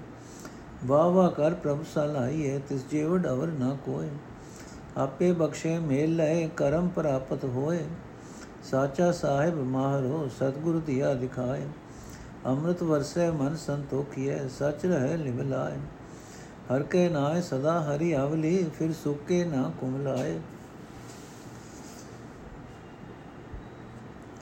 ਵਾ 0.86 1.06
ਵਾ 1.08 1.28
ਕਰ 1.28 1.54
ਪ੍ਰਭ 1.54 1.82
ਸਲਾਈਏ 1.94 2.58
ਤਿਸ 2.68 2.84
ਜੀਵ 2.90 3.16
ਅਵਰ 3.16 3.48
ਨਾ 3.48 3.76
ਕੋਏ 3.86 4.08
ਆਪੇ 4.96 5.30
ਬਖਸ਼ੇ 5.32 5.78
ਮੇਲ 5.78 6.16
ਲੈ 6.16 6.48
ਕਰਮ 6.56 6.88
ਪ੍ਰਾਪਤ 6.88 7.44
ਹੋਏ 7.44 7.78
ਸਾਚਾ 8.70 9.10
ਸਾਹਿਬ 9.12 9.62
ਮਾਹਰੋ 9.62 10.28
ਸਤਗੁਰ 10.38 10.80
ਦਿਆ 10.86 11.14
ਦਿਖਾਏ 11.14 11.66
ਅੰਮ੍ਰਿਤ 12.46 12.82
ਵਰਸੇ 12.82 13.30
ਮਨ 13.30 13.56
ਸੰਤੋਖੀਏ 13.56 14.38
ਸਚ 14.58 14.86
ਰਹੇ 14.86 15.16
ਲਿਵ 15.16 15.40
ਲਾਏ 15.40 15.78
ਹਰ 16.70 16.82
ਕੇ 16.82 17.08
ਨਾਏ 17.08 17.40
ਸਦਾ 17.40 17.80
ਹਰੀ 17.80 18.12
ਆਵਲੀ 18.12 18.64
ਫਿਰ 18.78 18.92
ਸੁਕੇ 18.92 19.44
ਨਾ 19.44 19.70
ਕੁਮਲਾਏ 19.80 20.38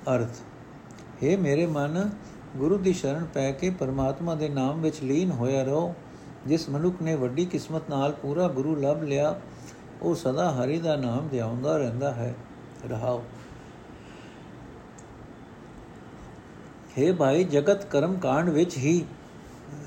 ਅਰਥ 0.08 0.36
हे 1.24 1.38
ਮੇਰੇ 1.38 1.66
ਮਨ, 1.66 2.10
ਗੁਰੂ 2.56 2.78
ਦੀ 2.78 2.92
ਸ਼ਰਨ 2.92 3.24
ਪੈ 3.24 3.52
ਕੇ 3.52 3.70
ਪਰਮਾਤਮਾ 3.70 4.34
ਦੇ 4.34 4.48
ਨਾਮ 4.48 4.80
ਵਿੱਚ 4.80 5.02
ਲੀਨ 5.02 5.30
ਹੋਇਆ 5.30 5.62
ਰਹੋ। 5.62 5.94
ਜਿਸ 6.46 6.68
ਮਨੁੱਖ 6.68 7.02
ਨੇ 7.02 7.14
ਵੱਡੀ 7.14 7.44
ਕਿਸਮਤ 7.44 7.82
ਨਾਲ 7.90 8.12
ਪੂਰਾ 8.12 8.48
ਗੁਰੂ 8.48 8.76
ਲੱਭ 8.76 9.02
ਲਿਆ, 9.02 9.40
ਉਹ 10.02 10.14
ਸਦਾ 10.14 10.50
ਹਰੀ 10.50 10.78
ਦਾ 10.78 10.96
ਨਾਮ 10.96 11.28
ਧਿਆਉਂਦਾ 11.28 11.76
ਰਹਿੰਦਾ 11.76 12.14
ਹੈ। 12.14 12.34
ਰਹਾਓ। 12.90 13.24
ਹੈ 16.98 17.12
ਭਾਈ, 17.12 17.44
ਜਗਤ 17.44 17.84
ਕਰਮ 17.84 18.16
ਕਾਂਡ 18.16 18.48
ਵਿੱਚ 18.48 18.76
ਹੀ 18.76 19.04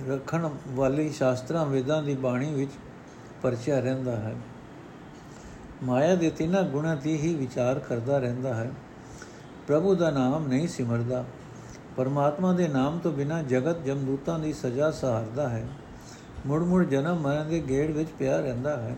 ਰੱਖਣ 0.09 0.49
ਵਾਲੀ 0.67 1.09
ਸ਼ਾਸਤਰਾਂ, 1.09 1.65
ਵੇਦਾਂ 1.65 2.03
ਦੀ 2.03 2.15
ਬਾਣੀ 2.15 2.53
ਵਿੱਚ 2.53 2.71
ਪਰਚਿਆ 3.41 3.79
ਰਹਿੰਦਾ 3.79 4.15
ਹੈ। 4.15 4.35
ਮਾਇਆ 5.83 6.15
ਦੇ 6.15 6.29
ਤਿੰਨਾਂ 6.29 6.63
ਗੁਣਾਂ 6.63 6.95
ਦੀ 6.95 7.17
ਹੀ 7.17 7.35
ਵਿਚਾਰ 7.35 7.79
ਕਰਦਾ 7.79 8.17
ਰਹਿੰਦਾ 8.17 8.53
ਹੈ। 8.53 8.71
ਪ੍ਰਭੂ 9.67 9.95
ਦਾ 9.95 10.09
ਨਾਮ 10.09 10.47
ਨਹੀਂ 10.47 10.67
ਸਿਮਰਦਾ। 10.67 11.25
ਪਰਮਾਤਮਾ 11.97 12.53
ਦੇ 12.53 12.67
ਨਾਮ 12.67 12.99
ਤੋਂ 12.99 13.11
ਬਿਨਾ 13.11 13.43
ਜਗਤ 13.43 13.83
ਜਮਦੂਤਾਂ 13.83 14.39
ਦੀ 14.39 14.53
ਸਜ਼ਾ 14.53 14.91
ਸਹਾਰਦਾ 14.91 15.49
ਹੈ। 15.49 15.67
ਮੁੜ 16.45 16.63
ਮੁੜ 16.63 16.85
ਜਨਮ 16.85 17.19
ਮਰਨ 17.19 17.47
ਦੇ 17.49 17.63
ਗੇੜ 17.69 17.91
ਵਿੱਚ 17.91 18.09
ਪਿਆ 18.19 18.39
ਰਹਿੰਦਾ 18.39 18.77
ਹੈ। 18.77 18.95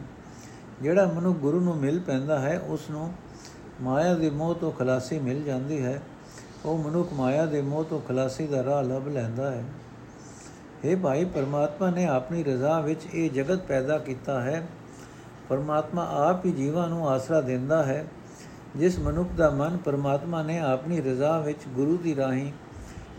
ਜਿਹੜਾ 0.81 1.05
ਮਨੁ 1.05 1.33
ਗੁਰੂ 1.33 1.59
ਨੂੰ 1.59 1.77
ਮਿਲ 1.77 1.99
ਪੈਂਦਾ 1.99 2.39
ਹੈ 2.39 2.59
ਉਸ 2.59 2.89
ਨੂੰ 2.91 3.13
ਮਾਇਆ 3.81 4.13
ਦੇ 4.13 4.29
ਮੋਹ 4.29 4.55
ਤੋਂ 4.55 4.71
ਖਲਾਸੀ 4.71 5.19
ਮਿਲ 5.19 5.43
ਜਾਂਦੀ 5.43 5.85
ਹੈ। 5.85 6.01
ਉਹ 6.65 6.77
ਮਨੁੱਖ 6.77 7.13
ਮਾਇਆ 7.13 7.45
ਦੇ 7.45 7.61
ਮੋਹ 7.61 7.83
ਤੋਂ 7.83 7.99
ਖਲਾਸੀ 7.99 8.47
ਦਾ 8.47 8.63
ਰਾਹ 8.63 8.83
ਲੱਭ 8.83 9.07
ਲੈਂਦਾ 9.07 9.51
ਹੈ। 9.51 9.63
हे 10.85 10.99
ਭਾਈ, 10.99 11.25
ਪਰਮਾਤਮਾ 11.25 11.89
ਨੇ 11.89 12.05
ਆਪਣੀ 12.05 12.43
ਰਜ਼ਾ 12.43 12.79
ਵਿੱਚ 12.79 13.01
ਇਹ 13.13 13.29
ਜਗਤ 13.29 13.59
ਪੈਦਾ 13.59 13.97
ਕੀਤਾ 13.97 14.41
ਹੈ। 14.41 14.67
ਪਰਮਾਤਮਾ 15.49 16.29
ਆਪ 16.29 16.45
ਹੀ 16.45 16.51
ਜੀਵਾਂ 16.51 16.89
ਨੂੰ 16.89 17.09
ਆਸਰਾ 17.09 17.41
ਦਿੰਦਾ 17.41 17.83
ਹੈ। 17.83 18.05
ਜਿਸ 18.75 18.99
ਮਨੁੱਖ 18.99 19.29
ਦਾ 19.29 19.49
ਮਨ 19.49 19.77
ਪਰਮਾਤਮਾ 19.77 20.43
ਨੇ 20.43 20.59
ਆਪਣੀ 20.59 21.01
ਰਜ਼ਾ 21.01 21.39
ਵਿੱਚ 21.39 21.59
ਗੁਰੂ 21.67 21.97
ਦੀ 21.97 22.15
ਰਾਹੀਂ 22.15 22.51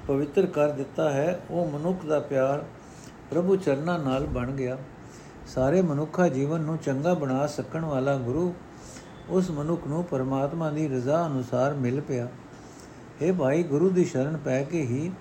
ਪਵਿੱਤਰ 0.09 0.47
ਕਰ 0.47 0.69
ਦਿੱਤਾ 0.69 1.11
ਹੈ, 1.11 1.40
ਉਹ 1.50 1.71
ਮਨੁੱਖ 1.71 2.07
ਦਾ 2.07 2.21
ਪਿਆਰ 2.21 2.64
ਪ੍ਰਭੂ 3.30 3.57
ਚਰਨਾਂ 3.57 3.99
ਨਾਲ 3.99 4.26
ਬਣ 4.26 4.50
ਗਿਆ। 4.50 4.78
ਸਾਰੇ 5.47 5.83
ਮਨੁੱਖਾ 5.83 6.28
ਜੀਵਨ 6.28 6.61
ਨੂੰ 6.61 6.78
ਚੰਗਾ 6.78 7.14
ਬਣਾ 7.14 7.47
ਸਕਣ 7.47 7.85
ਵਾਲਾ 7.85 8.16
ਗੁਰੂ 8.16 8.54
ਉਸ 9.28 9.50
ਮਨੁੱਖ 9.50 9.87
ਨੂੰ 9.87 10.04
ਪਰਮਾਤਮਾ 10.04 10.71
ਦੀ 10.71 10.88
ਰਜ਼ਾ 10.88 11.26
ਅਨੁਸਾਰ 11.26 11.75
ਮਿਲ 11.75 12.00
ਪਿਆ। 12.00 12.28
ਇਹ 13.23 13.33
ਭਾਈ, 13.33 13.62
ਗੁਰੂ 13.62 13.90
ਦੀ 13.90 14.04
ਸ਼ਰਨ 14.04 14.37
ਪੈ 14.37 14.62
ਕੇ 14.62 14.80
ਹੀ 14.80 15.12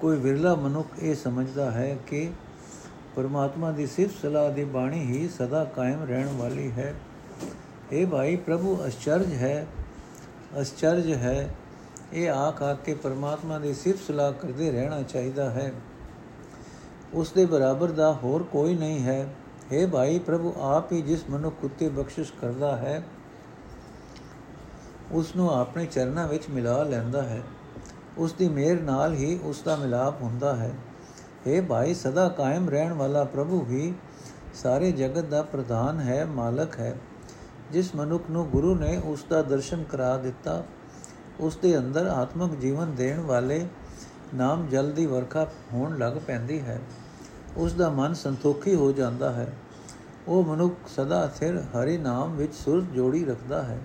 ਕੋਈ 0.00 0.16
ਵਿਰਲਾ 0.16 0.54
ਮਨੁੱਖ 0.54 0.88
ਇਹ 0.98 1.14
ਸਮਝਦਾ 1.14 1.70
ਹੈ 1.70 1.98
ਕਿ 2.06 2.30
ਪਰਮਾਤਮਾ 3.16 3.72
ਦੀ 3.72 3.86
ਸਿਫਤ 3.86 4.22
ਸਲਾਹ 4.22 4.52
ਦੀ 4.52 4.64
ਬਾਣੀ 4.64 5.00
ਹੀ 5.00 5.28
ਸਦਾ 5.28 5.64
ਕਾਇਮ 5.64 6.04
ਰਹਿਣ 6.04 6.28
ਵਾਲੀ 6.36 6.70
ਹੈ। 6.70 6.94
ਇਹ 7.92 8.06
ਭਾਈ 8.06 8.36
ਪ੍ਰਭੂ 8.36 8.86
ਅਚਰਜ 8.86 9.34
ਹੈ 9.34 9.66
ਅਚਰਜ 10.60 11.12
ਹੈ। 11.12 11.54
ਇਹ 12.12 12.30
ਆਖ 12.30 12.62
ਆ 12.62 12.74
ਕੇ 12.74 12.94
ਪਰਮਾਤਮਾ 12.94 13.58
ਦੀ 13.58 13.74
ਸਿਫਤ 13.74 13.98
ਸਲਾਹ 14.06 14.32
ਕਰਦੇ 14.32 14.70
ਰਹਿਣਾ 14.70 15.02
ਚਾਹੀਦਾ 15.02 15.50
ਹੈ। 15.50 15.72
ਉਸ 17.14 17.32
ਦੇ 17.32 17.46
ਬਰਾਬਰ 17.46 17.88
ਦਾ 17.88 18.12
ਹੋਰ 18.12 18.42
ਕੋਈ 18.42 18.74
ਨਹੀਂ 18.74 19.02
ਹੈ। 19.02 19.34
हे 19.72 19.90
ਭਾਈ 19.90 20.18
ਪ੍ਰਭੂ, 20.18 20.54
ਆਪ 20.60 20.92
ਹੀ 20.92 21.02
ਜਿਸ 21.02 21.30
ਮਨੁੱਖ 21.30 21.56
ਉਤੇ 21.64 21.88
ਬਖਸ਼ਿਸ਼ 21.88 22.32
ਕਰਦਾ 22.40 22.76
ਹੈ 22.76 23.02
ਉਸ 25.12 25.36
ਨੂੰ 25.36 25.50
ਆਪਣੇ 25.60 25.86
ਚਰਨਾਂ 25.86 26.28
ਵਿੱਚ 26.28 26.44
ਮਿਲਾ 26.50 26.82
ਲੈਂਦਾ 26.82 27.22
ਹੈ। 27.22 27.42
ਉਸ 28.18 28.32
ਦੀ 28.32 28.48
ਮਿਹਰ 28.48 28.80
ਨਾਲ 28.80 29.14
ਹੀ 29.14 29.40
ਉਸ 29.42 29.62
ਦਾ 29.62 29.76
ਮਿਲਾਪ 29.76 30.22
ਹੁੰਦਾ 30.22 30.56
ਹੈ। 30.56 30.72
हे 31.46 31.64
ਭਾਈ, 31.64 31.94
ਸਦਾ 31.94 32.28
ਕਾਇਮ 32.28 32.70
ਰਹਿਣ 32.70 32.92
ਵਾਲਾ 32.92 33.24
ਪ੍ਰਭੂ 33.24 33.66
ਹੀ 33.68 33.94
ਸਾਰੇ 34.54 34.92
ਜਗਤ 34.92 35.24
ਦਾ 35.24 35.42
ਪ੍ਰਧਾਨ 35.42 36.00
ਹੈ, 36.00 36.24
ਮਾਲਕ 36.24 36.80
ਹੈ। 36.80 36.96
ਜਿਸ 37.72 37.94
ਮਨੁੱਖ 37.94 38.24
ਨੂੰ 38.30 38.46
ਗੁਰੂ 38.46 38.74
ਨੇ 38.74 39.00
ਉਸ 39.04 39.24
ਦਾ 39.30 39.42
ਦਰਸ਼ਨ 39.42 39.82
ਕਰਾ 39.82 40.16
ਦਿੱਤਾ 40.16 40.64
ਉਸ 41.40 41.56
ਦੇ 41.56 41.78
ਅੰਦਰ 41.78 42.06
ਆਤਮਿਕ 42.06 42.58
ਜੀਵਨ 42.58 42.94
ਦੇਣ 42.94 43.20
ਵਾਲੇ 43.20 43.66
ਨਾਮ 44.34 44.66
ਜਲ 44.66 44.92
ਦੀ 44.92 45.06
ਵਰਖਾ 45.06 45.46
ਹੋਣ 45.72 45.98
ਲੱਗ 45.98 46.12
ਪੈਂਦੀ 46.12 46.60
ਹੈ। 46.60 46.80
ਉਸ 47.56 47.72
ਦਾ 47.72 47.90
ਮਨ 47.90 48.14
ਸੰਤੋਖੀ 48.14 48.74
ਹੋ 48.74 48.92
ਜਾਂਦਾ 48.92 49.32
ਹੈ। 49.32 49.52
ਉਹ 50.28 50.44
ਮਨੁੱਖ 50.44 50.74
ਸਦਾ 50.88 51.30
ਸਿਰ 51.34 51.58
ਹਰੀ 51.58 51.98
ਨਾਮ 51.98 52.36
ਵਿੱਚ 52.36 52.54
ਸੁਰ 52.54 52.80
ਜੋੜੀ 52.80 53.24
ਰੱਖਦਾ 53.24 53.62
ਹੈ। 53.62 53.78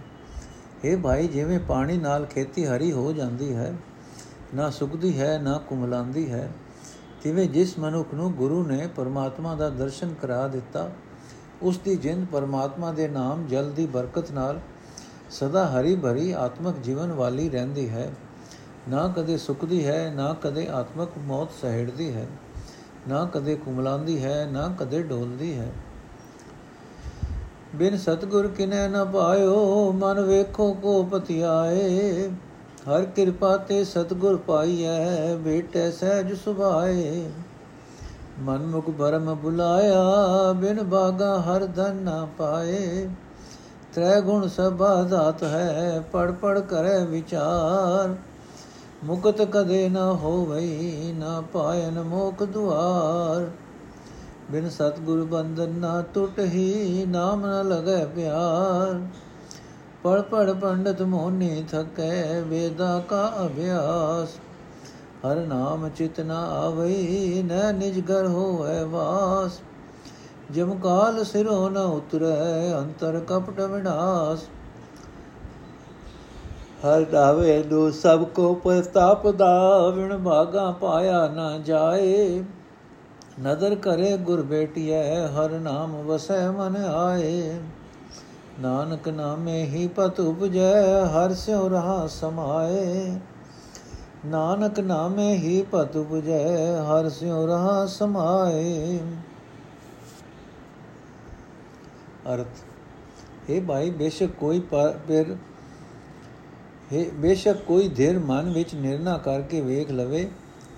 ਇਹ 0.84 0.98
ਭਾਈ, 0.98 1.28
ਜਿਵੇਂ 1.28 1.60
ਪਾਣੀ 1.60 1.98
ਨਾਲ 1.98 2.26
ਖੇਤੀ 2.26 2.66
ਹਰੀ 2.66 2.92
ਹੋ 2.92 3.14
ਜਾਂਦੀ 3.14 3.56
ਹੈ, 3.56 3.74
ਨਾ 4.56 4.70
ਸੁੱਕਦੀ 4.70 5.20
ਹੈ, 5.20 5.40
ਨਾ 5.42 5.58
ਕੁਮਲਾਂਦੀ 5.58 6.32
ਹੈ, 6.32 6.52
ਤਿਵੇਂ 7.24 7.50
ਜਿਸ 7.50 7.80
ਮਨੁੱਖ 7.80 8.14
ਨੂੰ 8.14 8.34
ਗੁਰੂ 8.34 8.64
ਨੇ 8.64 8.88
ਪਰਮਾਤਮਾ 8.96 9.56
ਦਾ 9.56 9.70
ਦਰਸ਼ਨ 9.70 10.14
ਕਰਾ 10.14 10.48
ਦਿੱਤਾ 10.48 10.92
ਉਸ 11.64 11.78
ਦੀ 11.78 11.96
ਜਿੰਦ 11.96 12.28
ਪਰਮਾਤਮਾ 12.32 12.92
ਦੇ 12.92 13.08
ਨਾਮ 13.08 13.48
ਜਲ 13.48 13.72
ਦੀ 13.72 13.86
ਬਰਕਤ 13.86 14.32
ਨਾਲ 14.32 14.60
ਸਦਾ 15.30 15.68
ਹਰੀ 15.68 15.96
ਭਰੀ 15.96 16.32
ਆਤਮਿਕ 16.32 16.76
ਜੀਵਨ 16.84 17.12
ਵਾਲੀ 17.12 17.50
ਰਹਿੰਦੀ 17.50 17.90
ਹੈ। 17.90 18.12
ਨਾ 18.90 19.14
ਕਦੇ 19.16 19.38
ਸੁੱਕਦੀ 19.38 19.86
ਹੈ, 19.86 20.14
ਨਾ 20.16 20.36
ਕਦੇ 20.42 20.68
ਆਤਮਿਕ 20.68 21.10
ਮੌਤ 21.18 21.48
ਸਹਿੜਦੀ 21.62 22.14
ਹੈ। 22.14 22.28
ਨਾ 23.08 23.26
ਕਦੇ 23.34 23.56
ਕੁਮਲਾਂਦੀ 23.56 24.24
ਹੈ, 24.24 24.50
ਨਾ 24.52 24.76
ਕਦੇ 24.80 25.04
ਡੋਲਦੀ 25.04 25.60
ਹੈ। 25.60 25.72
ਬਿਨ 27.76 27.98
ਸਤਗੁਰ 27.98 28.48
ਕਿਨੈ 28.48 28.88
ਨ 28.88 29.06
ਪਾਇਓ, 29.06 29.92
ਮਨ 29.92 30.22
ਵੇਖੋ 30.22 30.74
ਕੋ 30.74 31.04
ਪਤਿਆਏ। 31.04 32.30
ਹਰ 32.90 33.06
ਕਿਰਪਾ 33.06 33.58
ਤੇ 33.58 33.84
ਸਤਗੁਰ 33.84 34.38
ਪਾਈਐ 34.38 35.36
ਬੇਟੇ 35.36 35.92
ਸਹਿਜ 35.92 36.34
ਸੁਭਾਏ। 36.34 37.30
ਮਨ 38.40 38.66
ਮੁਖ 38.66 38.90
ਬਰਮ 38.90 39.36
ਬੁਲਾਇਆ, 39.36 40.04
ਬਿਨ 40.56 40.84
ਬਾਗਾ 40.84 41.42
ਹਰ 41.42 41.66
ਧਨ 41.66 41.96
ਨਾ 41.96 42.28
ਪਾਏ। 42.38 43.10
ਤ੍ਰੈ 43.94 44.22
ਗੁਣ 44.22 44.48
ਸਭਾ 44.48 45.04
ਦਾਤ 45.04 45.44
ਹੈ, 45.44 46.04
ਪੜ 46.12 46.32
ਪੜ 46.32 46.60
ਕਰੇ 46.60 47.06
ਵਿਚਾਰ। 47.06 48.16
ਮੁਕਤ 49.04 49.42
ਕਦੇ 49.42 49.90
ਨ 49.90 49.98
ਹੋਵਈ, 49.98 51.14
ਨਾ 51.18 51.44
ਪਾਇਨ 51.54 52.02
ਮੋਖ 52.02 52.44
ਦੁਆਰ। 52.44 53.52
ਬਿਨ 54.52 54.70
ਸਤਗੁਰ 54.70 55.24
ਬੰਧਨ 55.24 55.70
ਨਾ 55.70 56.04
ਟੁਟਹੀ 56.14 57.06
ਨਾਮ 57.08 57.46
ਨ 57.46 57.68
ਲਗੈ 57.68 58.06
ਪਿਆਰ। 58.06 59.02
ਪੜ 60.04 60.22
ਪੜ 60.22 60.52
ਪੰਡਤ 60.52 61.02
ਮੋਹਨੀ 61.02 61.66
ਥਕੈ, 61.72 62.42
ਵੇਦਾ 62.42 63.04
ਕਾ 63.10 63.34
ਅਭਿਆਸ। 63.46 64.30
ਹਰ 65.24 65.36
ਨਾਮ 65.36 65.90
ਚਿਤ 65.90 66.20
ਨ 66.20 66.32
ਆਵਈ 66.32 67.44
ਨ 67.44 67.76
ਨਿਜ 67.76 68.00
ਘਰ 68.12 68.28
ਹੋਵੇ 68.28 68.84
ਵਾਸ। 68.84 69.60
ਜਮ 70.52 70.76
ਕਾਲ 70.76 71.24
ਸਿਰੋ 71.24 71.70
ਨ 71.70 71.78
ਉਤਰੈ, 71.78 72.74
ਅੰਤਰ 72.80 73.20
ਕਪਟ 73.20 73.62
ਵਿਨਾਸ਼। 73.62 74.44
ਹਰ 76.86 77.04
ਦਾਵੇ 77.04 77.64
ਨੂੰ 77.64 77.92
ਸਭ 77.92 78.24
ਕੋ 78.24 78.54
ਪ੍ਰਤਾਪ 78.54 79.28
ਦਾ, 79.28 79.90
ਵਿਣ 79.90 80.18
ਭਾਗਾ 80.18 80.72
ਪਾਇਆ 80.72 81.28
ਨਾ 81.28 81.58
ਜਾਏ। 81.58 82.44
ਨਦਰ 83.42 83.76
ਕਰੇ 83.76 84.18
ਗੁਰ 84.18 84.42
ਬੇਟੀਐ, 84.42 85.28
ਹਰ 85.28 85.50
ਨਾਮ 85.50 85.96
ਵਸੈ 86.02 86.52
ਮਨ 86.52 86.76
ਆਏ। 86.76 87.60
ਨਾਨਕ 88.60 89.10
ਨਾਮੇ 89.10 89.64
ਹੀ 89.64 89.88
ਪਤ 89.88 90.20
ਉਪਜੈ, 90.20 91.06
ਹਰ 91.06 91.34
ਸਿਉ 91.34 91.70
ਰਹਾ 91.70 92.08
ਸਮਾਏ। 92.08 93.16
ਨਾਨਕ 94.26 94.80
ਨਾਮੇ 94.80 95.34
ਹੀ 95.34 95.62
ਪਤ 95.72 95.96
ਉਪਜੈ, 95.96 96.82
ਹਰ 96.82 97.10
ਸਿਉ 97.10 97.46
ਰਹਾ 97.48 97.86
ਸਮਾਏ। 97.86 99.00
ਅਰਥ 102.34 103.50
ਇਹ 103.50 103.62
ਭਾਈ, 103.62 103.90
ਬੇਸ਼ੱਕ 103.90 104.32
ਕੋਈ 104.32 104.60
ਪਰ 104.60 104.94
ਹੈ, 106.94 107.06
ਬੇਸ਼ੱਕ 107.14 107.60
ਕੋਈ 107.60 107.90
ਧਿਰ 107.90 108.20
ਮਨ 108.20 108.52
ਵਿੱਚ 108.54 108.76
ਨਿਰਣਾ 108.76 109.18
ਕਰਕੇ 109.18 109.62
ਵੇਖ 109.62 109.92
ਲਵੇ, 109.92 110.30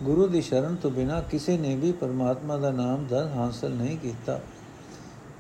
ਗੁਰੂ 0.04 0.28
ਦੀ 0.28 0.42
ਸ਼ਰਨ 0.42 0.76
ਤੋਂ 0.76 0.92
ਬਿਨਾ 0.92 1.22
ਕਿਸੇ 1.22 1.58
ਨੇ 1.58 1.76
ਵੀ 1.76 1.92
ਪਰਮਾਤਮਾ 1.92 2.58
ਦਾ 2.58 2.72
ਨਾਮ 2.72 3.06
ਦਰ 3.06 3.28
ਹਾਸਲ 3.28 3.72
ਨਹੀਂ 3.72 3.98
ਕੀਤਾ। 3.98 4.40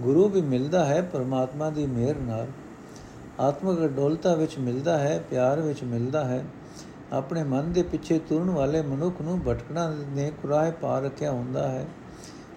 ਗੁਰੂ 0.01 0.27
ਵੀ 0.29 0.41
ਮਿਲਦਾ 0.41 0.85
ਹੈ 0.85 1.01
ਪਰਮਾਤਮਾ 1.01 1.69
ਦੀ 1.69 1.85
ਮਿਹਰ 1.85 2.15
ਨਾਲ। 2.15 2.47
ਆਤਮਿਕ 3.39 3.85
ਅਡੋਲਤਾ 3.85 4.35
ਵਿੱਚ 4.35 4.57
ਮਿਲਦਾ 4.59 4.97
ਹੈ, 4.97 5.24
ਪਿਆਰ 5.29 5.62
ਵਿੱਚ 5.62 5.83
ਮਿਲਦਾ 5.83 6.25
ਹੈ। 6.25 6.45
ਆਪਣੇ 7.13 7.43
ਮਨ 7.43 7.71
ਦੇ 7.71 7.83
ਪਿੱਛੇ 7.83 8.19
ਤੁਰਨ 8.19 8.50
ਵਾਲੇ 8.50 8.81
ਮਨੁੱਖ 8.81 9.21
ਨੂੰ 9.21 9.39
ਭਟਕਣਾ 9.39 9.89
ਨੇ 9.89 10.31
ਕੁਰਾਹ 10.41 10.71
ਪਾ 10.71 11.00
ਰੱਖਿਆ 11.00 11.31
ਹੁੰਦਾ 11.31 11.67
ਹੈ। 11.67 11.85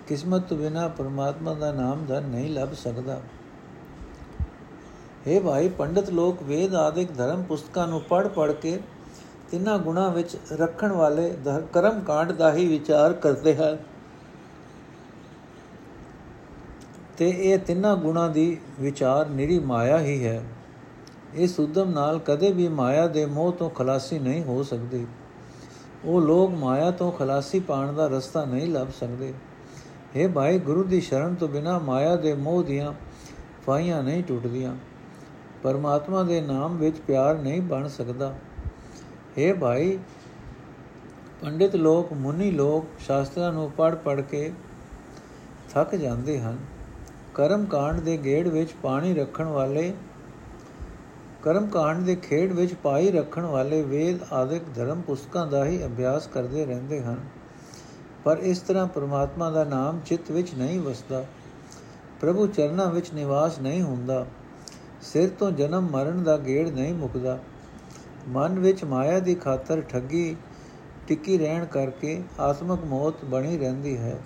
ਕਿਸਮਤ 0.06 0.42
ਤੋਂ 0.42 0.56
ਬਿਨਾ 0.56 0.88
ਪਰਮਾਤਮਾ 0.88 1.54
ਦਾ 1.54 1.72
ਨਾਮ 1.72 2.04
ਦਰ 2.06 2.20
ਨਹੀਂ 2.20 2.50
ਲੱਭ 2.50 2.72
ਸਕਦਾ। 2.72 3.20
हे 5.26 5.42
ਭਾਈ, 5.42 5.68
ਪੰਡਤ 5.68 6.10
ਲੋਕ 6.10 6.42
ਵੇਦ 6.42 6.74
ਆਦਿਕ 6.74 7.16
ਧਰਮ 7.16 7.42
ਪੁਸਤਕਾਂ 7.42 7.88
ਨੂੰ 7.88 8.00
ਪੜ੍ਹ 8.00 8.28
ਪੜ੍ਹ 8.28 8.52
ਕੇ 8.52 8.80
ਤਿੰਨਾਂ 9.50 9.78
ਗੁਣਾ 9.78 10.08
ਵਿੱਚ 10.08 10.36
ਰੱਖਣ 10.52 10.92
ਵਾਲੇ 10.92 11.34
ਕਰਮ 11.72 12.00
ਕਾਂਡ 12.00 12.32
ਦਾ 12.32 12.52
ਹੀ 12.52 12.68
ਵਿਚਾਰ 12.68 13.12
ਕਰਦੇ 13.12 13.56
ਹਨ। 13.56 13.78
ਤੇ 17.16 17.28
ਇਹ 17.28 17.58
ਤਿੰਨਾਂ 17.58 17.96
ਗੁਣਾ 17.96 18.28
ਦੀ 18.28 18.58
ਵਿਚਾਰ 18.80 19.28
ਨਿਰੀ 19.28 19.58
ਮਾਇਆ 19.58 19.98
ਹੀ 19.98 20.24
ਹੈ। 20.26 20.42
ਇਸ 21.34 21.60
ਉਦਮ 21.60 21.90
ਨਾਲ 21.90 22.18
ਕਦੇ 22.18 22.52
ਵੀ 22.52 22.68
ਮਾਇਆ 22.68 23.06
ਦੇ 23.06 23.26
ਮੋਹ 23.26 23.52
ਤੋਂ 23.52 23.70
ਖਲਾਸੀ 23.70 24.18
ਨਹੀਂ 24.18 24.44
ਹੋ 24.44 24.62
ਸਕਦੀ। 24.62 25.06
ਉਹ 26.04 26.22
ਲੋਕ 26.22 26.50
ਮਾਇਆ 26.50 26.90
ਤੋਂ 26.90 27.12
ਖਲਾਸੀ 27.12 27.60
ਪਾਣ 27.60 27.92
ਦਾ 27.92 28.06
ਰਸਤਾ 28.06 28.44
ਨਹੀਂ 28.44 28.72
ਲੱਭ 28.72 28.88
ਸਕਦੇ। 29.00 29.34
हे 30.16 30.32
ਭਾਈ, 30.32 30.58
ਗੁਰੂ 30.58 30.84
ਦੀ 30.84 31.00
ਸ਼ਰਨ 31.00 31.34
ਤੋਂ 31.34 31.48
ਬਿਨਾ 31.48 31.78
ਮਾਇਆ 31.78 32.16
ਦੇ 32.16 32.34
ਮੋਹ 32.34 32.62
ਦੀਆਂ 32.62 32.92
ਫਾਈਆਂ 33.66 34.02
ਨਹੀਂ 34.02 34.24
ਟੁੱਟਦੀਆਂ। 34.24 34.76
ਪਰਮਾਤਮਾ 35.62 36.22
ਦੇ 36.22 36.40
ਨਾਮ 36.40 36.76
ਵਿੱਚ 36.76 36.98
ਪਿਆਰ 36.98 37.38
ਨਹੀਂ 37.38 37.62
ਬਣ 37.62 37.88
ਸਕਦਾ। 37.88 38.34
हे 39.38 39.58
ਭਾਈ, 39.58 39.98
ਪੰਡਿਤ 41.40 41.76
ਲੋਕ, 41.76 42.12
ਮੁਨੀ 42.12 42.50
ਲੋਕ 42.50 43.00
ਸ਼ਾਸਤਰਾਂ 43.00 43.52
ਨੂੰ 43.52 43.70
ਪੜ 43.70 43.94
ਪੜ 43.94 44.20
ਕੇ 44.20 44.52
ਥੱਕ 45.70 45.94
ਜਾਂਦੇ 45.94 46.40
ਹਨ। 46.40 46.58
ਕਰਮ 47.34 47.64
ਕਾਂਡ 47.64 48.00
ਦੇ 48.00 48.16
ਗੇੜ 48.16 48.48
ਵਿੱਚ 48.48 48.70
ਪਾਣੀ 48.82 49.14
ਰੱਖਣ 49.14 49.44
ਵਾਲੇ 49.44 49.94
ਕਰਮ 51.42 51.66
ਕਾਂਡ 51.66 51.98
ਦੇ 51.98 52.14
ਖੇੜ 52.16 52.52
ਵਿੱਚ 52.52 52.74
ਪਾਈ 52.74 53.10
ਰੱਖਣ 53.10 53.44
ਵਾਲੇ 53.44 53.82
ਵੇਦ 53.82 54.22
ਆਦਿਕ 54.32 54.62
ਧਰਮ 54.74 55.00
ਪੁਸਤਕਾਂ 55.00 55.46
ਦਾ 55.46 55.64
ਹੀ 55.64 55.84
ਅਭਿਆਸ 55.86 56.26
ਕਰਦੇ 56.26 56.64
ਰਹਿੰਦੇ 56.66 57.00
ਹਨ। 57.00 57.20
ਪਰ 58.24 58.38
ਇਸ 58.38 58.58
ਤਰ੍ਹਾਂ 58.58 58.86
ਪ੍ਰਮਾਤਮਾ 58.86 59.50
ਦਾ 59.50 59.64
ਨਾਮ 59.64 60.00
ਚਿੱਤ 60.06 60.30
ਵਿੱਚ 60.30 60.54
ਨਹੀਂ 60.54 60.80
ਵਸਦਾ, 60.80 61.24
ਪ੍ਰਭੂ 62.20 62.46
ਚਰਨਾਂ 62.46 62.86
ਵਿੱਚ 62.86 63.12
ਨਿਵਾਸ 63.14 63.58
ਨਹੀਂ 63.58 63.82
ਹੁੰਦਾ, 63.82 64.26
ਸਿਰ 65.02 65.28
ਤੋਂ 65.28 65.50
ਜਨਮ 65.50 65.88
ਮਰਨ 65.90 66.22
ਦਾ 66.22 66.36
ਗੇੜ 66.36 66.68
ਨਹੀਂ 66.68 66.94
ਮੁਕਦਾ, 66.94 67.38
ਮਨ 68.28 68.58
ਵਿੱਚ 68.58 68.84
ਮਾਇਆ 68.84 69.18
ਦੀ 69.18 69.34
ਖਾਤਰ 69.34 69.80
ਠੱਗੀ 69.80 70.36
ਟਿੱਕੀ 71.08 71.38
ਰਹਿਣ 71.38 71.64
ਕਰਕੇ 71.64 72.20
ਆਤਮਕ 72.40 72.84
ਮੌਤ 72.84 73.24
ਬਣੀ 73.24 73.58
ਰਹਿੰਦੀ 73.58 73.96
ਹੈ। 73.96 74.18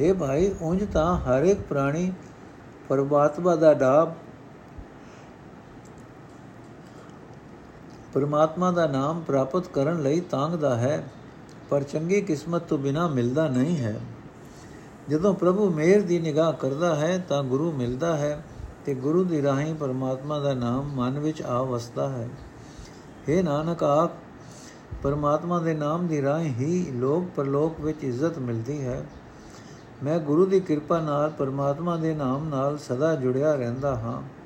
हे 0.00 0.14
ਭਾਈ, 0.14 0.50
ਉਂਝ 0.62 0.84
ਤਾਂ 0.84 1.16
ਹਰ 1.16 1.42
ਇੱਕ 1.42 1.60
ਪ੍ਰਾਣੀ 1.60 2.12
ਪਰਮਾਤਮਾ 2.88 3.56
ਦਾ 3.56 3.74
ਨਾਮ 3.74 4.12
ਪਰਮਾਤਮਾ 8.14 8.70
ਦਾ 8.70 8.86
ਨਾਮ 8.86 9.20
ਪ੍ਰਾਪਤ 9.20 9.68
ਕਰਨ 9.68 10.02
ਲਈ 10.02 10.20
ਤਾਂਗਦਾ 10.20 10.76
ਹੈ, 10.76 11.04
ਪਰ 11.70 11.82
ਚੰਗੀ 11.82 12.20
ਕਿਸਮਤ 12.20 12.62
ਤੋਂ 12.62 12.78
ਬਿਨਾ 12.78 13.08
ਮਿਲਦਾ 13.08 13.48
ਨਹੀਂ 13.48 13.76
ਹੈ। 13.78 14.00
ਜਦੋਂ 15.08 15.34
ਪ੍ਰਭੂ 15.34 15.70
ਮੇਰ 15.70 16.02
ਦੀ 16.02 16.18
ਨਿਗਾਹ 16.18 16.52
ਕਰਦਾ 16.52 16.94
ਹੈ, 16.94 17.24
ਤਾਂ 17.28 17.42
ਗੁਰੂ 17.44 17.72
ਮਿਲਦਾ 17.72 18.16
ਹੈ 18.16 18.44
ਤੇ 18.84 18.94
ਗੁਰੂ 18.94 19.24
ਦੀ 19.24 19.42
ਰਾਹੀਂ 19.42 19.74
ਪਰਮਾਤਮਾ 19.74 20.38
ਦਾ 20.38 20.54
ਨਾਮ 20.54 20.90
ਮਨ 20.94 21.18
ਵਿੱਚ 21.18 21.42
ਆ 21.42 21.62
ਵਸਦਾ 21.62 22.08
ਹੈ। 22.08 22.28
हे 23.28 23.44
ਨਾਨਕ, 23.44 23.82
ਆਪ 23.82 24.10
ਪਰਮਾਤਮਾ 25.02 25.58
ਦੇ 25.58 25.74
ਨਾਮ 25.74 26.06
ਦੀ 26.06 26.22
ਰਾਹੀਂ 26.22 26.54
ਹੀ 26.54 26.90
ਲੋਕ 26.90 27.24
ਪਰਲੋਕ 27.36 27.80
ਵਿੱਚ 27.80 28.04
ਇੱਜ਼ਤ 28.04 28.38
ਮਿਲਦੀ 28.38 28.84
ਹੈ। 28.84 29.04
ਮੈਂ 30.02 30.18
ਗੁਰੂ 30.18 30.46
ਦੀ 30.46 30.60
ਕਿਰਪਾ 30.60 31.00
ਨਾਲ 31.00 31.30
ਪਰਮਾਤਮਾ 31.30 31.96
ਦੇ 31.96 32.14
ਨਾਮ 32.14 32.48
ਨਾਲ 32.48 32.78
ਸਦਾ 32.78 33.14
ਜੁੜਿਆ 33.14 33.54
ਰਹਿੰਦਾ 33.54 33.94
ਹਾਂ। 33.94 34.37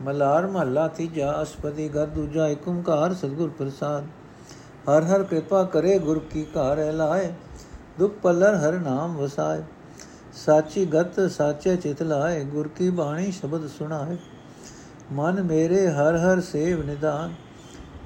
ਮਲਾਰ 0.00 0.46
ਮਹੱਲਾ 0.46 0.86
ਤੀਜਾ 0.88 1.32
ਅਸਪਦੀ 1.42 1.88
ਘਰ 1.88 2.06
ਦੂਜਾ 2.06 2.46
ਏਕ 2.46 2.68
ਓੰਕਾਰ 2.68 3.14
ਸਤਿਗੁਰ 3.14 3.48
ਪ੍ਰਸਾਦ 3.48 4.04
ਹਰ 4.88 5.04
ਹਰ 5.04 5.22
ਕਿਰਪਾ 5.22 5.62
ਕਰੇ 5.64 5.98
ਗੁਰ 5.98 6.18
ਕੀ 6.32 6.44
ਘਰ 6.56 6.92
ਲਾਏ 6.92 7.32
ਦੁਖ 7.98 8.12
ਪਲਰ 8.22 8.54
ਹਰ 8.56 8.78
ਨਾਮ 8.80 9.16
ਵਸਾਏ 9.16 9.62
ਸਾਚੀ 10.36 10.84
ਗਤ 10.86 11.20
ਸਾਚੇ 11.30 11.76
ਚਿਤ 11.76 12.02
ਲਾਏ 12.02 12.44
ਗੁਰ 12.44 12.68
ਕੀ 12.68 12.88
ਬਾਣੀ 12.90 13.30
ਸ਼ਬਦ 13.30 13.66
ਸੁਣਾਏ 13.68 14.16
ਮਨ 15.12 15.42
ਮੇਰੇ 15.42 15.86
ਹਰ 15.90 16.16
ਹਰ 16.16 16.40
ਸੇਵ 16.42 16.82
ਨਿਦਾਨ 16.82 17.34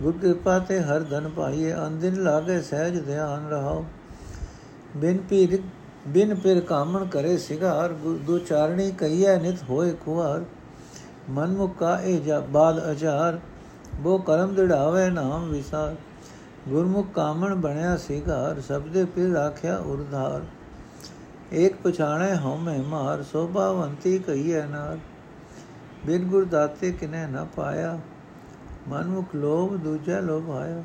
ਗੁਰ 0.03 0.13
ਕਿਰਪਾ 0.13 0.59
ਤੇ 0.59 0.81
ਹਰ 0.81 1.03
ਧਨ 1.11 1.29
ਪਾਈਏ 1.29 1.75
ਅੰਦਿਨ 1.77 2.23
ਲਾਗੇ 2.23 2.61
ਸਹਿਜ 2.63 2.99
ਧਿਆਨ 3.01 3.49
ਰਹਾਓ 3.49 3.85
ਬਿਨ 4.97 5.19
ਪੀਰ 5.31 5.59
ਬਿਨ 6.09 6.35
ਪਿਰ 6.35 6.61
ਕਾਮਣ 6.61 7.05
ਕਰੇ 7.07 7.37
ਸਿਗਾਰ 7.39 7.93
ਦੋ 8.27 8.39
ਚਾਰਣੀ 8.39 8.91
ਕਈਐ 8.91 9.37
ਨਿਤ 9.39 9.63
ਹੋਏ 9.71 9.93
ਖੁਆਰ 10.05 10.45
ਮਨ 11.31 11.52
ਮੁਕਾ 11.52 12.00
ਇਹ 12.00 12.21
ਜਾ 12.21 12.40
ਬਾਦ 12.40 12.90
ਅਚਾਰ 12.90 13.38
ਬੋ 13.95 14.16
ਕਰਮ 14.19 14.54
ਦਿੜਾਵੇ 14.54 15.11
ਨਾਮ 15.11 15.49
ਵਿਸਾਰ। 15.49 15.95
ਗੁਰਮੁਖ 16.69 17.07
ਕਾਮਣ 17.14 17.54
ਬਣਿਆ 17.54 17.97
ਸਿਗਾਰ 17.97 18.61
ਸਬਦੇ 18.61 19.04
ਪਿਰ 19.04 19.33
ਰਾਖਿਆ 19.33 19.76
ਉਰਧਾਰ। 19.78 20.43
ਏਕ 21.52 21.75
ਪਛਾਣੇ 21.85 22.35
ਹਉਮੈ 22.37 22.78
ਮਾਰ, 22.78 23.23
ਸੋਭਾਵੰਤੀ 23.23 24.19
ਕਈਐ 24.19 24.66
ਨਾਰ। 24.66 24.99
ਬਿਨ 26.07 26.25
ਗੁਰ 26.25 26.45
ਦਾਤੇ 26.45 26.93
ਕਿਨੇ 26.93 27.26
ਨਾ 27.26 27.47
ਪਾਇਆ, 27.57 27.99
ਮਨਮੁਖ 28.88 29.35
ਲੋਭ 29.35 29.76
ਦੂਜਾ 29.76 30.21
ਲੋਭ 30.21 30.50
ਆਇਆ 30.50 30.83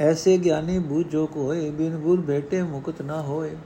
ਐਸੇ 0.00 0.38
ਗਿਆਨੀ 0.38 0.78
ਬੂਝੋ 0.78 1.26
ਕੋਏ, 1.26 1.70
ਬਿਨ 1.70 1.96
ਗੁਰ 1.96 2.20
ਭੇਟੇ 2.20 2.62
ਮੁਕਤ 2.62 3.02
ਨਾ 3.02 3.22
ਹੋਏ। 3.22 3.56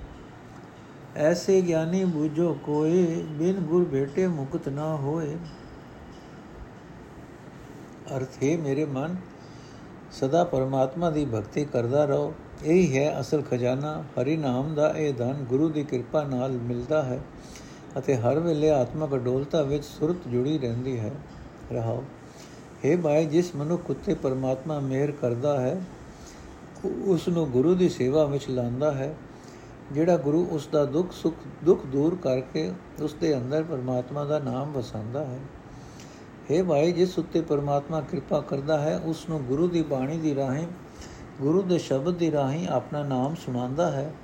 ਐਸੇ 1.17 1.63
ਗਿਆਨੀ 1.63 2.05
ਬੂਝੋ 2.05 2.59
ਕੋਏ, 2.65 3.23
ਬਿਨ 3.31 3.55
ਗੁਰ 3.55 3.85
ਭੇਟੇ 3.85 4.27
ਮੁਕਤ 4.27 4.69
ਨਾ 4.69 4.97
ਹੋਏ। 4.97 5.37
ਅਰਥ 8.17 8.43
ਹੈ, 8.43 8.57
ਮੇਰੇ 8.59 8.85
ਮਨ, 8.85 9.17
ਸਦਾ 10.13 10.45
ਪਰਮਾਤਮਾ 10.45 11.11
ਦੀ 11.11 11.25
ਭਗਤੀ 11.25 11.65
ਕਰਦਾ 11.65 12.05
ਰਹੋ। 12.05 12.35
ਇਹੀ 12.65 12.99
ਹੈ 12.99 13.21
ਅਸਲ 13.21 13.43
ਖਜ਼ਾਨਾ। 13.43 14.03
ਹਰੀ 14.03 14.37
ਨਾਮ 14.37 14.75
ਦਾ 14.75 14.95
ਇਹ 14.97 15.15
ਧਨ 15.15 15.45
ਗੁਰੂ 15.49 15.69
ਦੀ 15.69 15.85
ਕਿਰਪਾ 15.85 16.25
ਨਾਲ 16.25 16.51
ਮਿਲਦਾ 16.51 17.03
ਹੈ 17.03 17.21
ਅਤੇ 17.99 18.17
ਹਰ 18.17 18.39
ਵੇਲੇ 18.39 18.71
ਆਤਮਕ 18.71 19.15
ਅਡੋਲਤਾ 19.15 19.63
ਵਿੱਚ 19.63 19.85
ਸੁਰਤ 19.85 20.29
ਜੁੜੀ 20.29 20.59
ਰਹਿੰਦੀ 20.59 20.99
ਹੈ। 20.99 21.11
ਰਹਾਓ। 21.73 22.05
हे 22.85 23.01
ਭਾਈ, 23.01 23.27
ਜਿਸ 23.27 23.55
ਮਨੁੱਖ 23.57 23.91
ਉਤੇ 23.91 24.15
ਪਰਮਾਤਮਾ 24.15 24.81
ਮਿਹਰ 24.81 25.11
ਕਰਦਾ 25.11 25.61
ਹੈ 25.61 25.83
ਉਸ 26.85 27.29
ਨੂੰ 27.29 27.51
ਗੁਰੂ 27.51 27.75
ਦੀ 27.75 27.89
ਸੇਵਾ 27.89 28.25
ਵਿੱਚ 28.25 28.49
ਲਾਂਦਾ 28.51 28.93
ਹੈ, 28.93 29.15
ਜਿਹੜਾ 29.93 30.17
ਗੁਰੂ 30.17 30.47
ਉਸ 30.51 30.69
ਦਾ 30.73 30.85
ਦੁੱਖ 30.85 31.13
ਸੁੱਖ, 31.13 31.37
ਦੁੱਖ 31.65 31.87
ਦੂਰ 31.87 32.15
ਕਰਕੇ 32.15 32.73
ਉਸ 33.03 33.15
ਦੇ 33.15 33.37
ਅੰਦਰ 33.37 33.63
ਪਰਮਾਤਮਾ 33.63 34.25
ਦਾ 34.25 34.39
ਨਾਮ 34.39 34.73
ਵਸਾਉਂਦਾ 34.73 35.25
ਹੈ। 35.25 35.39
हे 36.51 36.65
ਭਾਈ, 36.65 36.93
ਜਿਸ 36.93 37.19
ਉੱਤੇ 37.19 37.41
ਪਰਮਾਤਮਾ 37.41 38.01
ਕਿਰਪਾ 38.01 38.41
ਕਰਦਾ 38.41 38.79
ਹੈ 38.79 39.01
ਉਸ 39.05 39.29
ਨੂੰ 39.29 39.43
ਗੁਰੂ 39.43 39.69
ਦੀ 39.69 39.83
ਬਾਣੀ 39.83 40.19
ਦੀ 40.19 40.35
ਰਾਹੀਂ, 40.35 40.67
ਗੁਰੂ 41.41 41.63
ਦੇ 41.63 41.79
ਸ਼ਬਦ 41.79 42.15
ਦੀ 42.15 42.33
ਰਾਹੀਂ 42.33 42.69
ਆਪਣਾ 42.69 43.05
ਨਾਮ 43.05 43.35
ਸੁਣਾਉਂਦਾ 43.35 43.91
ਹੈ। 43.91 44.15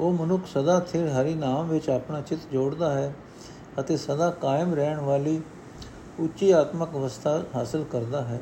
ਉਹ 0.00 0.12
ਮਨੁੱਖ 0.12 0.46
ਸਦਾ 0.46 0.80
ਸਥਿਰ 0.80 1.08
ਹਰੀ 1.08 1.34
ਨਾਮ 1.34 1.68
ਵਿੱਚ 1.68 1.90
ਆਪਣਾ 1.90 2.20
ਚਿੱਤ 2.20 2.40
ਜੋੜਦਾ 2.52 2.92
ਹੈ 2.92 3.14
ਅਤੇ 3.80 3.96
ਸਦਾ 3.96 4.30
ਕਾਇਮ 4.30 4.74
ਰਹਿਣ 4.74 5.00
ਵਾਲੀ 5.00 5.40
ਉੱਚੀ 6.20 6.50
ਆਤਮਕ 6.50 6.88
ਅਵਸਥਾ 6.94 7.42
ਹਾਸਲ 7.54 7.84
ਕਰਦਾ 7.84 8.22
ਹੈ। 8.22 8.40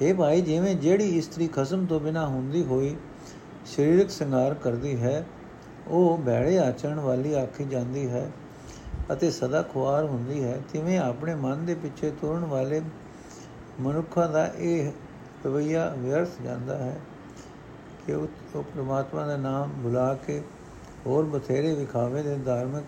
ਇਹ 0.00 0.14
ਭਾਈ, 0.14 0.40
ਜਿਵੇਂ 0.40 0.74
ਜਿਹੜੀ 0.74 1.08
ਇਸਤਰੀ 1.18 1.48
ਖਸਮ 1.48 1.84
ਤੋਂ 1.86 2.00
ਬਿਨਾ 2.00 2.26
ਹੁੰਦੀ 2.26 2.64
ਹੋਈ 2.64 2.96
ਸਰੀਰਕ 3.66 4.10
ਸੰਗਾਰ 4.10 4.54
ਕਰਦੀ 4.54 4.96
ਹੈ, 5.00 5.24
ਉਹ 5.88 6.18
ਬੈੜੇ 6.18 6.58
ਆਚਰਣ 6.58 7.00
ਵਾਲੀ 7.00 7.34
ਆਖੀ 7.34 7.64
ਜਾਂਦੀ 7.64 8.08
ਹੈ 8.08 8.30
ਅਤੇ 9.12 9.30
ਸਦਾ 9.30 9.62
ਖੁਆਰ 9.62 10.04
ਹੁੰਦੀ 10.04 10.42
ਹੈ। 10.44 10.60
ਤਿਵੇਂ 10.72 10.98
ਆਪਣੇ 10.98 11.34
ਮਨ 11.34 11.64
ਦੇ 11.66 11.74
ਪਿੱਛੇ 11.74 12.10
ਤੁਰਨ 12.10 12.44
ਵਾਲੇ 12.44 12.80
ਮਨੁੱਖਾਂ 13.80 14.28
ਦਾ 14.28 14.46
ਇਹ 14.58 14.90
ਰਵਈਆ 15.46 15.88
ਵਿਅਰਥ 15.98 16.42
ਜਾਂਦਾ 16.44 16.76
ਹੈ 16.78 16.96
ਕਿ 18.06 18.14
ਉਹ 18.14 18.62
ਪ੍ਰਮਾਤਮਾ 18.62 19.26
ਦਾ 19.26 19.36
ਨਾਮ 19.36 19.70
ਭੁਲਾ 19.82 20.12
ਕੇ 20.26 20.42
ਹੋਰ 21.06 21.24
ਬਥੇਰੇ 21.24 21.74
ਵਿਖਾਵੇ 21.74 22.22
ਦੇ 22.22 22.36
ਧਾਰਮਿਕ 22.36 22.84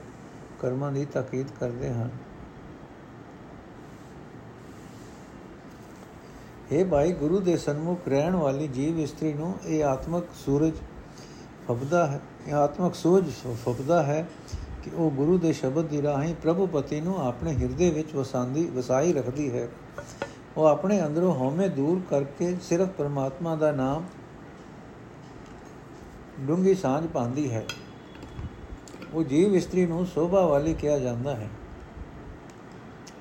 ਕਰਮਾਂ 0.60 0.92
ਦੀ 0.92 1.04
ਤਾਕੀਦ 1.04 1.46
ਕਰਦੇ 1.60 1.90
ਹਨ। 1.90 2.10
हे 6.72 6.86
ਭਾਈ, 6.86 7.12
ਗੁਰੂ 7.12 7.40
ਦੇ 7.40 7.56
ਸਨਮੁਖ 7.56 8.08
ਰਹਿਣ 8.08 8.34
ਵਾਲੀ 8.34 8.68
ਜੀਵ 8.68 8.98
ਇਸਤਰੀ 8.98 9.32
ਨੂੰ 9.32 9.54
ਇਹ 9.66 9.84
ਆਤਮਕ 9.84 10.24
ਸੂਰਜ 10.34 10.72
ਫਬਦਾ 11.68 12.06
ਹੈ, 12.06 12.20
ਇਹ 12.48 12.54
ਆਤਮਕ 12.54 12.94
ਸੂਰਜ 12.94 13.30
ਫਬਦਾ 13.66 14.02
ਹੈ 14.02 14.28
ਕਿ 14.84 14.90
ਉਹ 14.94 15.10
ਗੁਰੂ 15.10 15.38
ਦੇ 15.38 15.52
ਸ਼ਬਦ 15.52 15.84
ਦੀ 15.84 16.02
ਰਾਹੀਂ 16.02 16.34
ਪ੍ਰਭੂ 16.34 16.66
ਪਤੀ 16.66 17.00
ਨੂੰ 17.00 17.28
ਆਪਣੇ 17.28 17.54
ਹਿਰਦੇ 17.54 17.90
ਵਿੱਚ 17.90 18.14
ਵਸਾਂਦੀ, 18.14 18.64
ਵਸਾਈ 18.64 19.12
ਰੱਖਦੀ 19.12 19.50
ਹੈ। 19.52 19.68
ਉਹ 20.56 20.66
ਆਪਣੇ 20.66 21.06
ਅੰਦਰੋਂ 21.06 21.34
ਹਉਮੈ 21.34 21.68
ਦੂਰ 21.68 22.00
ਕਰਕੇ 22.10 22.56
ਸਿਰਫ 22.62 22.88
ਪਰਮਾਤਮਾ 22.88 23.56
ਦਾ 23.56 23.72
ਨਾਮ 23.72 24.04
ਡੂੰਗੀ 26.40 26.74
ਸਾਂਝ 26.74 27.06
ਪਾਉਂਦੀ 27.06 27.50
ਹੈ। 27.50 27.64
ਉਹ 29.14 29.24
ਜੀਵ 29.24 29.54
ਇਸਤਰੀ 29.54 29.86
ਨੂੰ 29.86 30.06
ਸੋਭਾ 30.06 30.46
ਵਾਲੀ 30.46 30.74
ਕਿਹਾ 30.74 30.98
ਜਾਂਦਾ 30.98 31.36
ਹੈ। 31.36 31.48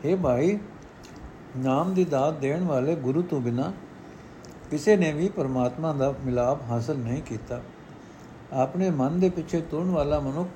हे 0.06 0.18
ਭਾਈ 0.18 0.60
ਨਾਮ 1.58 1.94
ਦੀ 1.94 2.06
ਦਾਤ 2.06 2.34
ਦੇਣ 2.34 2.64
ਵਾਲੇ 2.64 2.96
ਗੁਰੂ 2.96 3.22
ਤੋਂ 3.22 3.42
ਬਿਨਾ 3.42 3.74
ਕਿਸੇ 4.72 4.98
ਨੇ 4.98 5.12
ਵੀ 5.12 5.30
ਪਰਮਾਤਮਾ 5.30 5.94
ਦਾ 5.94 6.14
ਮਿਲਾਪ 6.26 6.62
ਹਾਸਲ 6.70 6.98
ਨਹੀਂ 6.98 7.22
ਕੀਤਾ। 7.22 7.62
ਆਪਣੇ 8.54 8.90
ਮਨ 8.90 9.20
ਦੇ 9.20 9.30
ਪਿੱਛੇ 9.30 9.62
ਤੁਰਨ 9.62 9.90
ਵਾਲਾ 9.90 10.20
ਮਨੁੱਖ 10.20 10.50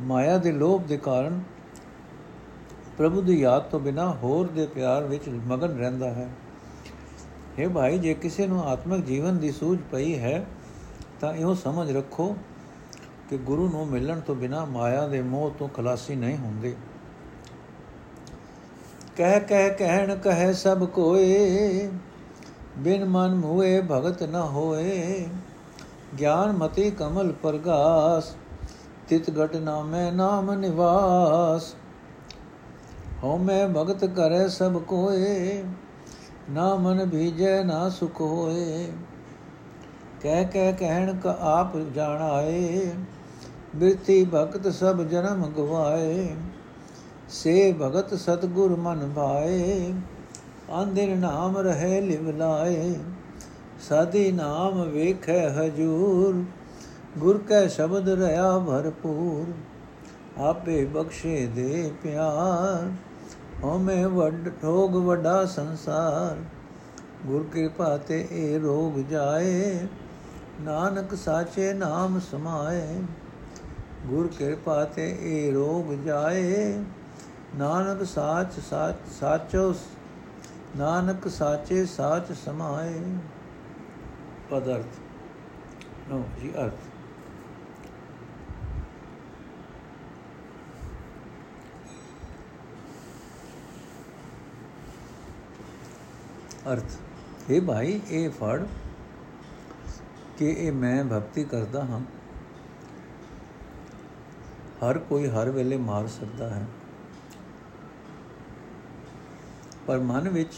ਮਾਇਆ 0.00 0.38
ਦੇ 0.38 0.52
ਲੋਭ 0.52 0.82
ਦੇ 0.82 0.96
ਕਾਰਨ 0.96 1.40
ਪ੍ਰਭੂ 2.98 3.20
ਦੀ 3.20 3.40
ਯਾਦ 3.40 3.62
ਤੋਂ 3.62 3.80
ਬਿਨਾ 3.80 4.12
ਹੋਰ 4.12 4.46
ਦੇ 4.46 4.66
ਪਿਆਰ 4.66 5.04
ਵਿੱਚ 5.04 5.28
ਮਗਨ 5.28 5.68
ਰਹਿੰਦਾ 5.68 6.10
ਹੈ। 6.10 6.28
ਇਹ 7.58 7.68
ਭਾਈ, 7.68 7.98
ਜੇ 7.98 8.14
ਕਿਸੇ 8.14 8.46
ਨੂੰ 8.46 8.64
ਆਤਮਿਕ 8.64 9.04
ਜੀਵਨ 9.04 9.38
ਦੀ 9.38 9.52
ਸੂਝ 9.52 9.78
ਪਈ 9.92 10.18
ਹੈ, 10.18 10.46
ਤਾਂ 11.20 11.34
ਇਹੋ 11.34 11.54
ਸਮਝ 11.54 11.96
ਰੱਖੋ 11.96 12.36
ਕਿ 13.30 13.38
ਗੁਰੂ 13.38 13.68
ਨੂੰ 13.68 13.86
ਮਿਲਣ 13.86 14.20
ਤੋਂ 14.20 14.34
ਬਿਨਾ 14.34 14.64
ਮਾਇਆ 14.64 15.08
ਦੇ 15.08 15.22
ਮੋਹ 15.22 15.50
ਤੋਂ 15.58 15.68
ਖਲਾਸੀ 15.68 16.14
ਨਹੀਂ 16.14 16.36
ਹੁੰਦੀ। 16.36 16.74
ਕਹਿ 19.16 19.40
ਕਹਿ 19.40 19.70
ਕਹਿਣ 19.70 20.16
ਕਹੇ 20.16 20.52
ਸਭ 20.52 20.84
ਕੋਏ, 20.84 21.90
ਬਿਨ 22.78 23.04
ਮਨ 23.04 23.34
ਮੂਏ 23.34 23.80
ਭਗਤ 23.90 24.22
ਨ 24.22 24.34
ਹੋਏ। 24.34 25.26
ਗਿਆਨ 26.18 26.52
ਮਤੀ 26.52 26.90
ਕਮਲ 26.90 27.32
ਪ੍ਰਗਾਸ, 27.32 28.36
ਤਿਤ 29.08 29.30
ਘਟ 29.30 29.56
ਨਾਮੇ 29.56 30.10
ਨਾਮ 30.10 30.52
ਨਿਵਾਸ। 30.54 31.74
ਹਉ 33.24 33.36
ਮੈਂ 33.36 33.68
ਭਗਤ 33.68 34.04
ਕਰੇ 34.04 34.48
ਸਭ 34.48 34.78
ਕੋਏ, 34.78 35.64
ਨਾ 36.50 36.74
ਮਨ 36.74 37.08
ਭੀਜੈ 37.10 37.62
ਨਾ 37.64 37.88
ਸੁਖ 37.88 38.20
ਹੋਏ। 38.20 38.88
ਕਹਿ 40.20 40.44
ਕਹਿ 40.44 40.72
ਕਹਿਣ 40.72 41.18
ਕ 41.18 41.26
ਆਪ 41.26 41.76
ਜਾਣਾਏ, 41.94 42.90
ਬਿਰਤੀ 43.76 44.24
ਭਗਤ 44.34 44.72
ਸਭ 44.72 45.02
ਜਨਮ 45.02 45.46
ਗਵਾਏ। 45.46 46.34
ਸੇ 47.32 47.74
ਭਗਤ 47.82 48.14
ਸਤਗੁਰ 48.14 48.76
ਮਨ 48.76 49.12
ਭਾਏ 49.16 49.92
ਆਂਦਿਰ 50.70 51.16
ਨਾਮ 51.16 51.58
ਰਹੇ 51.58 52.00
ਲਿਵ 52.00 52.36
ਲਾਏ। 52.36 52.94
ਸਾਦੀ 53.88 54.32
ਨਾਮ 54.32 54.82
ਵੇਖੈ 54.82 55.48
ਹਜੂਰ, 55.48 56.42
ਗੁਰ 57.18 57.38
ਕੈ 57.38 57.66
ਸ਼ਬਦ 57.66 58.08
ਰਹਾ 58.08 58.58
ਭਰਪੂਰ। 58.58 59.52
ਆਪੇ 60.40 60.84
ਬਖਸ਼ੇ 60.84 61.46
ਦੇ 61.46 61.90
ਪਿਆਰ, 62.02 62.90
ਹਉਮੈ 63.64 64.06
ਵੱਡ 64.06 64.48
ਠੋਗ 64.62 64.96
ਵੱਡਾ 64.96 65.44
ਸੰਸਾਰ। 65.44 66.36
ਗੁਰ 67.26 67.46
ਕਿਰਪਾ 67.54 67.96
ਤੇ 67.96 68.28
ਇਹ 68.32 68.60
ਰੋਗ 68.60 68.98
ਜਾਏ, 69.10 69.78
ਨਾਨਕ 70.60 71.14
ਸਾਚੇ 71.14 71.72
ਨਾਮ 71.72 72.20
ਸਮਾਏ। 72.20 73.02
ਗੁਰ 74.06 74.26
ਕਿਰਪਾ 74.26 74.84
ਤੇ 74.84 75.16
ਇਹ 75.20 75.52
ਰੋਗ 75.52 75.92
ਜਾਏ 75.92 76.84
ਨਾਨਕ 77.56 78.06
ਸਾਚ 78.06 78.60
ਸਾਚ 78.60 79.08
ਸਾਚੋ 79.08 79.74
ਨਾਨਕ 80.76 81.28
ਸਾਚੇ 81.28 81.86
ਸਾਚ 81.86 82.32
ਸਮਾਏ। 82.32 83.18
ਪਦਰਥ 84.50 84.84
ਨੋ, 86.08 86.24
ਜੀ 86.40 86.52
ਅਰਥ। 86.52 86.72
ਅਰਥ। 96.72 96.92
हे 97.50 97.64
ਭਾਈ, 97.64 98.00
ਇਹ 98.10 98.30
ਫੜ 98.30 98.66
ਕਿ 100.38 100.50
ਇਹ 100.50 100.72
ਮੈਂ 100.72 101.04
ਭਗਤੀ 101.04 101.44
ਕਰਦਾ 101.44 101.84
ਹਾਂ। 101.84 102.00
ਹਰ 104.84 104.98
ਕੋਈ 104.98 105.28
ਹਰ 105.28 105.50
ਵੇਲੇ 105.50 105.76
ਮਾਰ 105.76 106.06
ਸਕਦਾ 106.06 106.50
ਹੈ। 106.50 106.66
ਪਰ 109.86 109.98
ਮਨ 109.98 110.28
ਵਿੱਚ, 110.28 110.54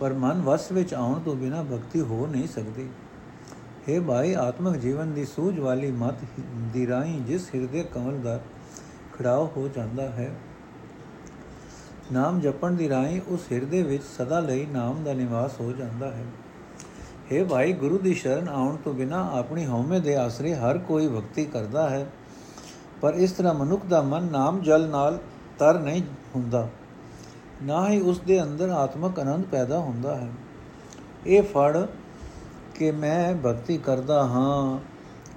ਪਰ 0.00 0.12
ਮਨ 0.12 0.40
ਵਸ 0.42 0.70
ਵਿੱਚ 0.72 0.94
ਆਉਣ 0.94 1.18
ਤੋਂ 1.20 1.34
ਬਿਨਾ 1.36 1.62
ਭਗਤੀ 1.62 2.00
ਹੋ 2.00 2.26
ਨਹੀਂ 2.26 2.46
ਸਕਦੀ। 2.48 2.88
हे 3.88 4.02
ਭਾਈ, 4.02 4.32
ਆਤਮਿਕ 4.34 4.76
ਜੀਵਨ 4.76 5.12
ਦੀ 5.12 5.24
ਸੂਝ 5.24 5.58
ਵਾਲੀ 5.58 5.90
ਮਤ 5.92 6.24
ਦੀ 6.72 6.86
ਰਾਹੀਂ 6.86 7.20
ਜਿਸ 7.20 7.48
ਹਿਰਦੇ 7.54 7.82
ਕਮਲ 7.94 8.18
ਦਾ 8.18 8.38
ਖੜਾਓ 9.12 9.50
ਹੋ 9.56 9.68
ਜਾਂਦਾ 9.68 10.08
ਹੈ, 10.10 10.30
ਨਾਮ 12.12 12.40
ਜਪਣ 12.40 12.72
ਦੀ 12.72 12.88
ਰਾਹੀਂ 12.88 13.20
ਉਸ 13.28 13.40
ਹਿਰਦੇ 13.52 13.82
ਵਿੱਚ 13.82 14.02
ਸਦਾ 14.18 14.40
ਲਈ 14.40 14.66
ਨਾਮ 14.66 15.02
ਦਾ 15.04 15.12
ਨਿਵਾਸ 15.12 15.60
ਹੋ 15.60 15.72
ਜਾਂਦਾ 15.72 16.10
ਹੈ। 16.10 16.24
हे 17.32 17.44
ਭਾਈ, 17.48 17.72
ਗੁਰੂ 17.72 17.98
ਦੀ 17.98 18.14
ਸ਼ਰਨ 18.14 18.48
ਆਉਣ 18.48 18.76
ਤੋਂ 18.76 18.94
ਬਿਨਾ 18.94 19.28
ਆਪਣੀ 19.32 19.66
ਹਉਮੈ 19.66 19.98
ਦੇ 19.98 20.16
ਆਸਰੇ 20.16 20.54
ਹਰ 20.54 20.78
ਕੋਈ 20.78 21.08
ਭਗਤੀ 21.08 21.44
ਕਰਦਾ 21.44 21.88
ਹੈ। 21.90 22.06
ਪਰ 23.00 23.14
ਇਸ 23.14 23.32
ਤਰ੍ਹਾਂ 23.32 23.54
ਮਨੁੱਖ 23.54 23.86
ਦਾ 23.86 24.02
ਮਨ 24.02 24.30
ਨਾਮ 24.32 24.60
ਜਲ 24.60 24.88
ਨਾਲ 24.88 25.18
ਤਰ 25.58 25.78
ਨਹੀਂ 25.78 26.02
ਹੁੰਦਾ। 26.34 26.68
ਨਾ 27.62 27.90
ਹੀ 27.90 28.00
ਉਸ 28.00 28.20
ਦੇ 28.20 28.42
ਅੰਦਰ 28.42 28.68
ਆਤਮਕ 28.68 29.20
ਆਨੰਦ 29.20 29.44
ਪੈਦਾ 29.44 29.78
ਹੁੰਦਾ 29.78 30.16
ਹੈ। 30.16 30.28
ਇਹ 31.26 31.42
ਫੜ 31.42 31.86
ਕਿ 32.74 32.90
ਮੈਂ 32.90 33.34
ਭਗਤੀ 33.34 33.78
ਕਰਦਾ 33.78 34.22
ਹਾਂ। 34.22 34.78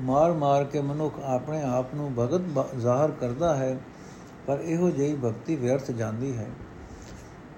ਮਾਰ-ਮਾਰ 0.01 0.63
ਕੇ 0.63 0.81
ਮਨੁੱਖ 0.81 1.15
ਆਪਣੇ 1.23 1.61
ਆਪ 1.61 1.95
ਨੂੰ 1.95 2.13
ਭਗਤ 2.13 2.65
ਜ਼ਾਹਰ 2.79 3.11
ਕਰਦਾ 3.11 3.55
ਹੈ, 3.55 3.79
ਪਰ 4.47 4.59
ਇਹੋ 4.59 4.89
ਜਿਹੀ 4.89 5.15
ਭਗਤੀ 5.15 5.55
ਵਿਅਰਥ 5.55 5.91
ਜਾਂਦੀ 5.91 6.37
ਹੈ। 6.37 6.47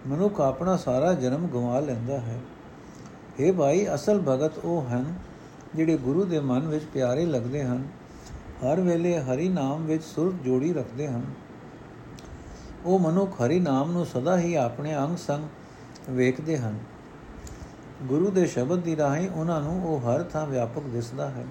ਮਨੁੱਖ 0.08 0.42
ਆਪਣਾ 0.42 0.78
ਸਾਰਾ 0.78 1.14
ਜਨਮ 1.14 1.48
ਗਵਾ 1.48 1.80
ਲੈਂਦਾ 1.80 2.18
ਹੈ। 2.20 2.40
ਇਹ 3.40 3.54
ਭਾਈ, 3.54 3.88
ਅਸਲ 3.96 4.20
ਭਗਤ 4.20 4.58
ਉਹ 4.58 4.86
ਹਨ 4.94 5.14
ਜਿਹੜੇ 5.76 5.98
ਗੁਰੂ 5.98 6.24
ਦੇ 6.24 6.40
ਮਨ 6.40 6.68
ਵਿੱਚ 6.68 6.86
ਪਿਆਰੇ 6.86 7.26
ਲੱਗਦੇ 7.26 7.64
ਹਨ। 7.64 7.88
ਹਰ 8.64 8.82
ਵੇਲੇ 8.82 9.20
ਹਰੀ 9.20 9.50
ਨਾਮ 9.50 9.86
ਵਿੱਚ 9.86 10.04
ਸੁਰ 10.04 10.34
ਜੋੜੀ 10.34 10.74
ਰੱਖਦੇ 10.74 11.08
ਹਨ। 11.08 11.26
ਉਹ 12.86 13.00
ਮਨੁੱਖ 13.00 13.42
ਹਰੀ 13.42 13.60
ਨਾਮ 13.60 13.92
ਨੂੰ 13.92 14.06
ਸਦਾ 14.06 14.40
ਹੀ 14.40 14.56
ਆਪਣੇ 14.56 14.98
ਅੰਗ 14.98 15.18
ਸੰਗ 15.18 15.44
ਵੇਖਦੇ 16.10 16.58
ਹਨ। 16.58 16.80
ਗੁਰੂ 18.04 18.32
ਦੇ 18.32 18.46
ਸ਼ਬਦ 18.46 18.80
ਦੀ 18.80 18.98
ਰਾਹੀਂ 18.98 19.30
ਉਹਨਾਂ 19.30 19.62
ਨੂੰ 19.62 19.86
ਉਹ 19.86 20.00
ਹਰ 20.00 20.24
ਥਾਂ 20.24 20.46
ਵਿਆਪਕ 20.46 20.82
ਦਿਸਦਾ 20.82 21.30
ਹੈ। 21.30 21.46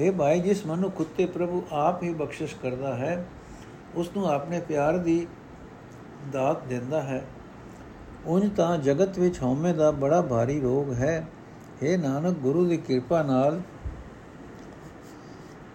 ਇਹ 0.00 0.12
ਭਾਈ, 0.12 0.40
ਜਿਸ 0.40 0.66
ਮਨੁ 0.66 0.90
ਕੁੱਤੇ 0.90 1.26
ਪ੍ਰਭੂ 1.26 1.62
ਆਪ 1.72 2.02
ਹੀ 2.02 2.14
ਬਖਸ਼ਿਸ਼ 2.14 2.54
ਕਰਦਾ 2.62 2.94
ਹੈ, 2.94 3.26
ਉਸ 3.94 4.10
ਨੂੰ 4.16 4.30
ਆਪਣੇ 4.30 4.60
ਪਿਆਰ 4.60 4.98
ਦੀ 4.98 5.26
ਦਾਤ 6.32 6.64
ਦਿੰਦਾ 6.64 7.02
ਹੈ। 7.02 7.24
ਉੰਜ 8.26 8.56
ਤਾਂ 8.56 8.78
ਜਗਤ 8.78 9.18
ਵਿੱਚ 9.18 9.42
ਹਉਮੈ 9.42 9.72
ਦਾ 9.72 9.90
ਬੜਾ 9.90 10.20
ਭਾਰੀ 10.22 10.60
ਰੋਗ 10.60 10.92
ਹੈ। 10.92 11.26
हे 11.82 12.00
ਨਾਨਕ, 12.00 12.36
ਗੁਰੂ 12.36 12.64
ਦੀ 12.64 12.76
ਕਿਰਪਾ 12.76 13.22
ਨਾਲ 13.22 13.60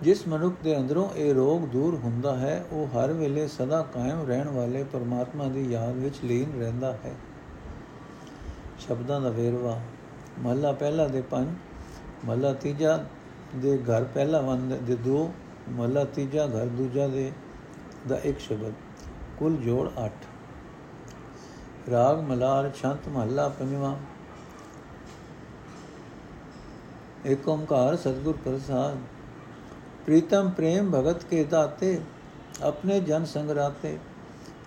ਜਿਸ 0.04 0.28
ਮਨੁੱਖ 0.28 0.56
ਦੇ 0.64 0.78
ਅੰਦਰੋਂ 0.78 1.10
ਇਹ 1.16 1.34
ਰੋਗ 1.34 1.62
ਦੂਰ 1.62 1.96
ਹੁੰਦਾ 1.96 2.36
ਹੈ, 2.38 2.66
ਉਹ 2.72 2.88
ਹਰ 2.88 3.14
ਵੇਲੇ 3.14 3.48
ਸਦਾ 3.48 3.82
ਕਾਇਮ 3.82 4.26
ਰਹਿਣ 4.28 4.48
ਵਾਲੇ 4.48 4.84
ਪਰਮਾਤਮਾ 4.84 5.48
ਦੀ 5.48 5.72
ਯਾਦ 5.72 5.96
ਵਿੱਚ 5.96 6.16
ਲੀਨ 6.24 6.60
ਰਹਿੰਦਾ 6.60 6.92
ਹੈ। 7.06 7.16
ਸ਼ਬਦਾਂ 8.80 9.22
ਦਾ 9.22 9.30
ਵੇਰਵਾ, 9.30 9.80
ਮਹਲਾ 10.40 10.72
ਪਹਿਲਾ 10.72 11.08
ਦੇ 11.08 11.22
ਪੰਜ, 11.22 11.48
ਮਹਲਾ 12.26 12.54
ਤੀਜਾ 12.54 13.06
ਦੇ 13.56 13.78
ਘਰ 13.78 14.04
ਪਹਿਲਾ 14.04 14.42
ਵੰਦ 14.42 14.74
ਦੇ 14.74 14.96
ਦੋ, 14.96 15.34
ਮਹਲਾ 15.70 16.04
ਤੀਜਾ 16.06 16.48
ਘਰ 16.48 16.66
ਦੂਜਾ 16.66 17.08
ਦੇ, 17.08 17.32
ਦਾ 18.08 18.20
ਇੱਕ 18.24 18.40
ਸ਼ਬਦ, 18.40 18.74
ਕੁੱਲ 19.40 19.56
ਜੋੜ 19.56 19.90
8 20.00 20.12
ਰਾਗ, 21.92 22.20
ਮਲਾਰ, 22.20 22.72
ਛੰਤ, 22.82 23.08
ਮਹੱਲਾ 23.08 23.50
ਪੰਜਵਾਂ। 23.50 23.96
ਏਕ 27.26 27.48
ਓੰਕਾਰ 27.50 27.96
ਸਤਿਗੁਰ 27.96 28.38
ਪ੍ਰਸਾਦ 28.46 28.98
ਪ੍ਰੀਤਮ 30.08 30.50
ਪ੍ਰੇਮ 30.50 30.92
ਭਗਤ 30.92 31.24
ਕੇ 31.24 31.44
ਦਾਤੇ 31.44 32.00
ਆਪਣੇ 32.64 33.00
ਜਨ 33.00 33.26
ਸੰਗਰਾਤੇ 33.26 33.98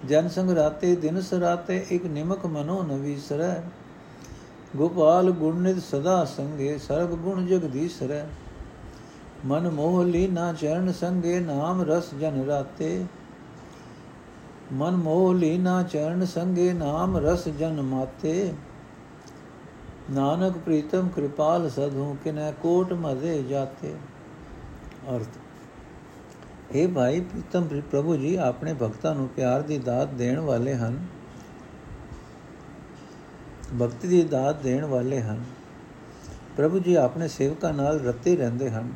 ਜਨ 0.07 0.29
ਸੰਗਰਾਤੇ 0.29 0.95
ਦਿਨ 0.97 1.21
ਸਰਾਤੇ 1.21 1.85
ਇੱਕ 1.91 2.05
ਨਿਮਕ 2.07 2.45
ਮਨੋ 2.47 2.83
ਨਵੀਸਰੈ 2.83 3.55
ਗੋਪਾਲ 4.77 5.31
ਗੁਣਨਿਤ 5.31 5.79
ਸਦਾ 5.83 6.25
ਸੰਗੇ 6.27 6.77
ਸਰਬ 6.79 7.15
ਗੁਣ 7.15 7.47
ਜਗਦੀਸ਼ਰੈ 7.47 8.25
ਮਨ 9.47 9.69
ਮੋਹ 9.71 10.05
ਲੀਨਾ 10.05 10.53
ਚਰਨ 10.53 10.93
ਸੰਗੇ 10.93 11.39
ਨਾਮ 11.41 11.83
ਰਸ 11.83 12.15
ਜਨ 12.15 12.45
ਰਾਤੇ 12.45 13.05
ਮਨ 14.73 14.97
ਮੋਹ 14.97 15.35
ਲੀਨਾ 15.35 15.83
ਚਰਨ 15.83 16.27
ਸੰਗੇ 16.27 16.73
ਨਾਮ 16.73 17.17
ਰਸ 17.17 17.49
ਜਨ 17.49 17.81
ਮਾਤੇ 17.83 18.53
ਨਾਨਕ 20.11 20.59
ਪ੍ਰੀਤਮ 20.59 21.09
ਕਿਰਪਾਲ 21.09 21.69
ਸਧੂ 21.71 22.17
ਕਿਨੈ 22.25 22.51
ਕੋਟ 22.53 22.93
ਮਜ਼ੇ 22.93 23.43
ਜਾਤੇ 23.43 23.95
ਅਰਥ। 25.09 25.29
ਇਹ 26.73 26.89
ਭਾਈ 26.89 27.21
ਪ੍ਰੀਤਮ 27.21 27.81
ਪ੍ਰਭੂ 27.91 28.17
ਜੀ 28.17 28.37
ਆਪਣੇ 28.37 28.75
ਭਗਤਾਂ 28.75 29.15
ਨੂੰ 29.15 29.29
ਪਿਆਰ 29.29 29.63
ਦੀ 29.63 29.79
ਦਾਤ 29.79 30.09
ਦੇਣ 30.09 30.39
ਵਾਲੇ 30.39 30.75
ਹਨ। 30.75 31.07
ਭਗਤੀ 33.83 34.09
ਦੀ 34.09 34.23
ਦਾਤ 34.23 34.63
ਦੇਣ 34.63 34.85
ਵਾਲੇ 34.85 35.21
ਹਨ। 35.21 35.45
ਪ੍ਰਭੂ 36.57 36.79
ਜੀ 36.79 36.95
ਆਪਣੇ 36.95 37.29
ਸੇਵਕਾਂ 37.29 37.73
ਨਾਲ 37.73 38.01
ਰੱਤੇ 38.01 38.37
ਰਹਿੰਦੇ 38.37 38.71
ਹਨ। 38.71 38.93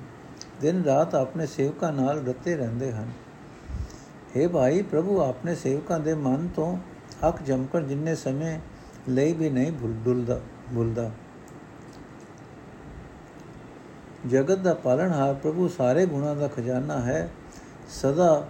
ਦਿਨ 0.60 0.82
ਰਾਤ 0.82 1.14
ਆਪਣੇ 1.14 1.46
ਸੇਵਕਾਂ 1.46 1.92
ਨਾਲ 1.92 2.26
ਰੱਤੇ 2.26 2.56
ਰਹਿੰਦੇ 2.56 2.92
ਹਨ। 2.92 3.10
हे 4.36 4.48
ਭਾਈ, 4.48 4.82
ਪ੍ਰਭੂ 4.82 5.20
ਆਪਣੇ 5.20 5.54
ਸੇਵਕਾਂ 5.54 6.00
ਦੇ 6.00 6.14
ਮਨ 6.14 6.48
ਤੋਂ 6.48 6.78
ਅੱਖ 7.28 7.42
ਜਮਕਣ 7.42 7.86
ਜਿੰਨੇ 7.86 8.14
ਸਮੇਂ 8.14 8.60
ਲਈ 9.08 9.32
ਵੀ 9.32 9.50
ਨਹੀਂ 9.50 9.72
ਭੁੱਲਦਾ 9.72 10.40
ਭੁੱਲਦਾ। 10.74 11.10
ਜਗਤ 14.30 14.58
ਦਾ 14.58 14.74
ਪਾਲਣਹਾਰ 14.74 15.34
ਪ੍ਰਭੂ 15.34 15.68
ਸਾਰੇ 15.68 16.06
ਗੁਣਾਂ 16.06 16.36
ਦਾ 16.36 16.48
ਖਜ਼ਾਨਾ 16.48 17.00
ਹੈ, 17.00 17.30
ਸਦਾ 17.88 18.46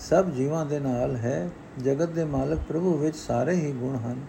ਸਭ 0.00 0.30
ਜੀਵਾਂ 0.30 0.66
ਦੇ 0.66 0.80
ਨਾਲ 0.80 1.16
ਹੈ, 1.16 1.50
ਜਗਤ 1.84 2.08
ਦੇ 2.08 2.24
ਮਾਲਕ 2.24 2.58
ਪ੍ਰਭੂ 2.68 2.94
ਵਿੱਚ 2.94 3.16
ਸਾਰੇ 3.16 3.54
ਹੀ 3.54 3.72
ਗੁਣ 3.72 3.96
ਹਨ। 3.96 4.20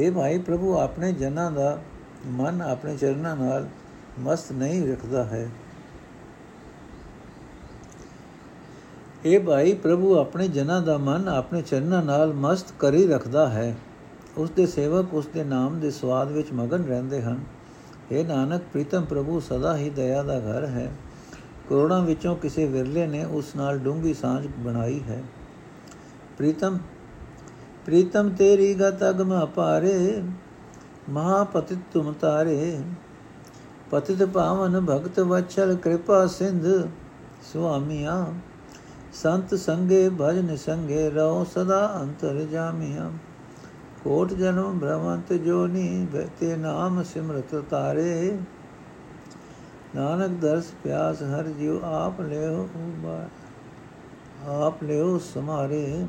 हे 0.00 0.12
ਭਾਈ, 0.14 0.38
ਪ੍ਰਭੂ 0.38 0.78
ਆਪਣੇ 0.78 1.12
ਜਨਾਂ 1.12 1.50
ਦਾ 1.50 1.78
ਮਨ 2.26 2.62
ਆਪਣੇ 2.62 2.96
ਚਰਨਾਂ 2.96 3.36
ਨਾਲ 3.36 3.68
ਮਸਤ 4.18 4.52
ਨਹੀਂ 4.52 4.92
ਰੱਖਦਾ 4.92 5.24
ਹੈ। 5.24 5.48
ਇਹ 9.24 9.40
ਭਾਈ, 9.40 9.74
ਪ੍ਰਭੂ 9.74 10.18
ਆਪਣੇ 10.18 10.48
ਜਨਾਂ 10.48 10.82
ਦਾ 10.82 10.98
ਮਨ 10.98 11.28
ਆਪਣੇ 11.28 11.62
ਚਰਨਾਂ 11.62 12.02
ਨਾਲ 12.02 12.32
ਮਸਤ 12.32 12.66
ਕਰੀ 12.78 13.06
ਰੱਖਦਾ 13.06 13.48
ਹੈ। 13.48 13.76
ਉਸ 14.36 14.50
ਦੇ 14.50 14.66
ਸੇਵਕ 14.66 15.14
ਉਸ 15.14 15.26
ਦੇ 15.26 15.44
ਨਾਮ 15.44 15.80
ਦੇ 15.80 15.90
ਸਵਾਦ 15.90 16.32
ਵਿੱਚ 16.32 16.52
ਮਗਨ 16.52 16.84
ਰਹਿੰਦੇ 16.84 17.22
ਹਨ। 17.22 17.40
ਇਹ 18.12 18.24
ਨਾਨਕ, 18.24 18.62
ਪ੍ਰੀਤਮ 18.72 19.04
ਪ੍ਰਭੂ, 19.04 19.40
ਸਦਾ 19.40 19.76
ਹੀ 19.76 19.90
ਦਇਆ 19.90 20.22
ਦਾ 20.22 20.38
ਘਰ 20.38 20.66
ਹੈ। 20.66 20.92
ਕਰੋੜਾਂ 21.68 22.00
ਵਿੱਚੋਂ 22.00 22.36
ਕਿਸੇ 22.36 22.66
ਵਿਰਲੇ 22.66 23.06
ਨੇ 23.06 23.24
ਉਸ 23.24 23.56
ਨਾਲ 23.56 23.78
ਡੂੰਗੀ 23.78 24.14
ਸਾਂਝ 24.14 24.48
ਬਣਾਈ 24.58 25.02
ਹੈ। 25.02 25.22
ਪ੍ਰੀਤਮ 26.38 26.78
ਪ੍ਰੀਤਮ 27.86 28.30
ਤੇਰੀ 28.30 28.74
ਗਤ 28.74 29.08
ਅਗਮ 29.10 29.44
ਅਪਾਰੇ, 29.44 30.22
ਮਹਾਪਤਿਤ 31.08 31.78
ਤੁਮ 31.92 32.12
ਤਾਰੇ। 32.12 32.80
ਪਤਿਤ 33.90 34.22
ਪਾਵਨ 34.22 34.80
ਭਗਤ 34.80 35.20
ਵਚਲ 35.20 35.74
ਕਿਰਪਾ 35.74 36.26
ਸਿੰਧ, 36.26 36.66
ਸੁਆਮੀਆਂ। 37.52 38.26
ਸੰਤ 39.12 39.54
ਸੰਗੇ, 39.54 40.10
ਭਜਨ 40.20 40.56
ਸੰਗੇ 40.56 41.10
ਰਹੁ, 41.10 41.44
ਸਦਾ 41.44 41.98
ਅੰਤਰ 42.00 42.40
ਜਾਮੀਆਂ। 42.40 43.10
ਕੋਟ 44.04 44.32
ਜਨਮ 44.32 44.78
ਭ੍ਰਮੰਤ 44.78 45.32
ਜੋਨੀ 45.32 46.06
ਬਤੇ 46.12 46.56
ਨਾਮ 46.56 47.02
ਸਿਮਰਤ 47.02 47.54
ਤਾਰੇ। 47.70 48.38
ਨਾਨਕ 49.96 50.30
ਦਰਸ 50.40 50.72
ਪਿਆਸ 50.82 51.22
ਹਰ 51.22 51.48
ਜਿਉ 51.50 51.80
ਆਪ 51.84 52.20
ਲਿਓ 52.20 52.68
ਆਪ 54.46 54.82
ਲਿਓ 54.82 55.18
ਸਮਾਰੇ। 55.18 56.06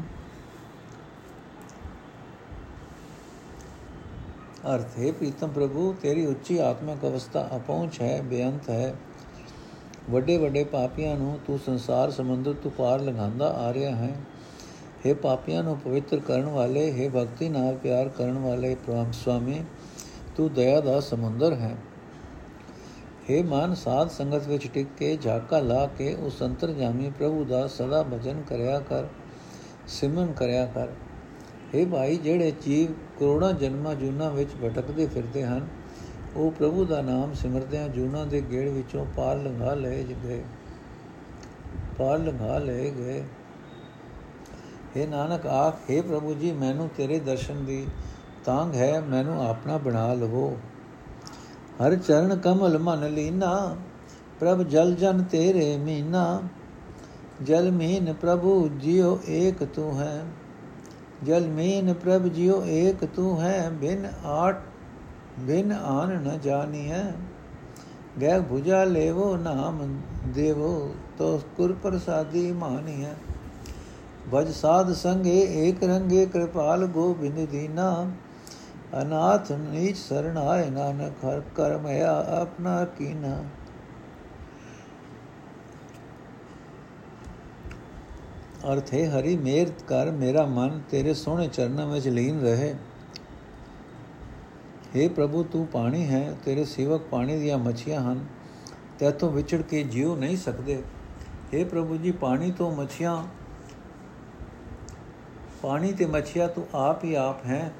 ਅਰਥ, 4.65 4.97
ਹੈ 4.99 5.11
ਪ੍ਰੀਤਮ 5.11 5.47
ਪ੍ਰਭੂ, 5.47 5.93
ਤੇਰੀ 6.01 6.25
ਉੱਚੀ 6.25 6.57
ਆਤਮਿਕ 6.57 7.05
ਅਵਸਥਾ 7.05 7.47
ਅਪਹੁੰਚ 7.55 8.01
ਹੈ, 8.01 8.21
ਬੇਅੰਤ 8.21 8.69
ਹੈ। 8.69 8.95
ਵੱਡੇ 10.09 10.37
ਵੱਡੇ 10.37 10.63
ਪਾਪੀਆਂ 10.63 11.17
ਨੂੰ 11.17 11.39
ਤੂੰ 11.47 11.59
ਸੰਸਾਰ 11.59 12.11
ਸਮੁੰਦਰ 12.11 12.53
ਤੋਂ 12.53 12.71
ਪਾਰ 12.71 12.99
ਲੰਘਾਉਂਦਾ 12.99 13.49
ਆ 13.49 13.73
ਰਿਹਾ 13.73 13.95
ਹੈ। 13.95 14.15
हे 15.04 15.14
ਪਾਪੀਆਂ 15.14 15.62
ਨੂੰ 15.62 15.76
ਪਵਿੱਤਰ 15.78 16.20
ਕਰਨ 16.20 16.46
ਵਾਲੇ 16.46 16.90
हे 16.92 17.10
ਭਗਤੀ 17.10 17.48
ਨਾਲ 17.48 17.76
ਪਿਆਰ 17.76 18.08
ਕਰਨ 18.08 18.38
ਵਾਲੇ 18.38 18.74
ਪ੍ਰਭੂ 18.86 19.12
ਸੁਆਮੀ 19.14 19.62
ਤੂੰ 20.36 20.52
ਦਇਆ 20.52 20.80
ਦਾ 20.80 20.98
ਸਮੁੰਦਰ 21.00 21.54
ਹੈ 21.54 21.76
हे 23.30 23.42
ਮਨ 23.44 23.74
ਸਾਧ 23.74 24.08
ਸੰਗਤ 24.08 24.46
ਵਿੱਚ 24.48 24.66
ਟਿਕ 24.66 24.88
ਕੇ 24.98 25.16
ਝਾਕਾ 25.16 25.58
ਲਾ 25.60 25.86
ਕੇ 25.98 26.14
ਉਸ 26.22 26.42
ਅੰਤਰਜਾਮੀ 26.42 27.10
ਪ੍ਰਭੂ 27.10 27.44
ਦਾ 27.44 27.66
ਸਦਾ 27.66 28.02
ਭਜਨ 28.02 28.42
ਕਰਿਆ 28.48 28.78
ਕਰ 28.80 29.06
ਸਿਮਰਨ 29.88 30.32
ਕਰਿਆ 30.32 30.66
ਕਰ 30.66 30.88
हे 31.74 31.86
ਭਾਈ 31.86 32.16
ਜਿਹੜੇ 32.16 32.52
ਜੀਵ 32.64 32.92
ਕਰੋੜਾਂ 33.18 33.52
ਜਨਮਾਂ 33.52 33.94
ਜੂਨਾਂ 33.94 34.30
ਵਿੱਚ 34.30 34.54
ਭਟਕਦੇ 34.62 35.06
ਫਿਰਦੇ 35.06 35.44
ਹਨ 35.44 35.66
ਉਹ 36.36 36.50
ਪ੍ਰਭੂ 36.50 36.84
ਦਾ 36.84 37.00
ਨਾਮ 37.02 37.32
ਸਿਮਰਦਿਆਂ 37.34 37.88
ਜੂਨਾਂ 37.88 38.26
ਦੇ 38.26 38.40
ਗੇੜ 38.42 38.68
ਵਿੱਚੋਂ 38.68 39.04
ਪਾਰ 39.16 39.36
ਲੰਘਾ 39.36 39.74
ਲਏ 39.74 40.04
ਗਏ 40.24 40.42
ਪਾਰ 41.98 42.18
ਲੰਘਾ 42.18 42.58
ਲਏ 42.58 42.90
ਗਏ 42.90 43.22
हे 44.95 45.09
ਨਾਨਕ, 45.09 45.47
ਆਖ 45.47 45.75
हे 45.91 46.03
ਪ੍ਰਭੂ 46.03 46.33
ਜੀ, 46.33 46.51
ਮੈਨੂੰ 46.51 46.89
ਤੇਰੇ 46.97 47.19
ਦਰਸ਼ਨ 47.19 47.65
ਦੀ 47.65 47.87
ਤਾਂਗ 48.45 48.75
ਹੈ, 48.75 49.01
ਮੈਨੂੰ 49.01 49.49
ਆਪਣਾ 49.49 49.77
ਬਣਾ 49.77 50.13
ਲਵੋ। 50.13 50.57
ਹਰ 51.85 51.95
ਚਰਨ 51.95 52.35
ਕਮਲ 52.35 52.77
ਮਨ 52.77 53.13
ਲੀਨਾ, 53.13 53.75
ਪ੍ਰਭ 54.39 54.61
ਜਲ 54.61 54.95
ਜਨ 54.95 55.23
ਤੇਰੇ 55.23 55.77
ਮੀਨਾ। 55.77 56.41
ਜਲ 57.43 57.71
ਮੀਨ 57.71 58.13
ਪ੍ਰਭੂ 58.13 58.67
ਜਿਉ 58.67 59.19
ਏਕ 59.27 59.63
ਤੂੰ 59.63 59.99
ਹੈ। 59.99 60.25
ਜਲ 61.23 61.47
ਮੀਨ 61.47 61.93
ਪ੍ਰਭ 61.93 62.23
ਜਿਉ 62.23 62.65
ਏਕ 62.65 63.05
ਤੂੰ 63.05 63.41
ਹੈ, 63.41 63.69
ਬਿਨ 63.69 64.07
ਆਟ, 64.25 64.61
ਬਿਨ 65.39 65.71
ਆਨ 65.71 66.09
ਨ 66.09 66.39
ਜਾਣੀ 66.39 66.91
ਹੈ। 66.91 67.13
ਗੈ 68.21 68.39
ਭੁਜਾ 68.39 68.83
ਲੇਵੋ, 68.83 69.37
ਨਾਮ 69.37 70.01
ਦੇਵੋ, 70.27 70.95
ਤੋ 71.17 71.41
ਕੁਰ 71.57 71.73
ਪ੍ਰਸਾਦੀ 71.73 72.51
ਮਾਨੀ 72.51 73.05
ਹੈ। 73.05 73.15
ਵਜ 74.31 74.49
ਸਾਧ 74.51 74.91
ਸੰਗੇ 74.93 75.39
ਏਕ 75.57 75.83
ਰੰਗੇ 75.83 76.25
ਕਿਰਪਾਲ 76.25 76.85
ਗੋਬਿੰਦ 76.85 77.39
ਦੀਨਾ 77.49 77.89
ਅਨਾਥ 79.01 79.51
ਨੀਚ 79.51 79.97
ਸਰਣ 79.97 80.37
ਆਏ 80.37 80.69
ਨਾਨਕ, 80.69 81.25
ਹਰ 81.25 81.41
ਕਰਮ 81.55 81.87
ਹੈ 81.87 82.03
ਆਪਣਾ 82.05 82.83
ਕੀਨਾ 82.97 83.37
ਅਰਥ 88.73 88.93
ਹੈ, 88.93 89.05
ਹਰੀ 89.09 89.35
ਮੇਰ 89.37 89.71
ਕਰ 89.87 90.11
ਮੇਰਾ 90.11 90.45
ਮਨ, 90.45 90.81
ਤੇਰੇ 90.91 91.13
ਸੋਹਣੇ 91.13 91.47
ਚਰਨਾਂ 91.47 91.87
ਵਿੱਚ 91.87 92.07
ਲੀਨ 92.07 92.41
ਰਹੇ। 92.41 92.73
हे 94.95 95.09
ਪ੍ਰਭੂ, 95.09 95.43
ਤੂੰ 95.43 95.65
ਪਾਣੀ 95.67 96.05
ਹੈ, 96.05 96.35
ਤੇਰੇ 96.45 96.65
ਸੇਵਕ 96.65 97.01
ਪਾਣੀ 97.01 97.37
ਦੀਆਂ 97.39 97.57
ਮੱਛੀਆਂ 97.57 98.01
ਹਨ 98.01 98.25
ਤੇਤੋਂ 98.99 99.31
ਵਿਛੜ 99.31 99.61
ਕੇ 99.61 99.83
ਜਿਉ 99.83 100.15
ਨਹੀਂ 100.15 100.37
ਸਕਦੇ। 100.37 100.81
हे 101.53 101.65
ਪ੍ਰਭੂ 101.65 101.97
ਜੀ, 101.97 102.11
ਪਾਣੀ 102.11 102.51
ਤੋਂ 102.51 102.71
ਮੱਛੀਆਂ 102.75 103.23
ਪਾਣੀ 105.65 105.91
ਤੇ 105.91 106.05
ਮੱਛੀਆਂ 106.05 106.47
ਤੂੰ 106.47 106.65
ਆਪ 106.75 107.03
ਹੀ 107.03 107.13
ਆਪ 107.15 107.45
ਹੈ, 107.45 107.71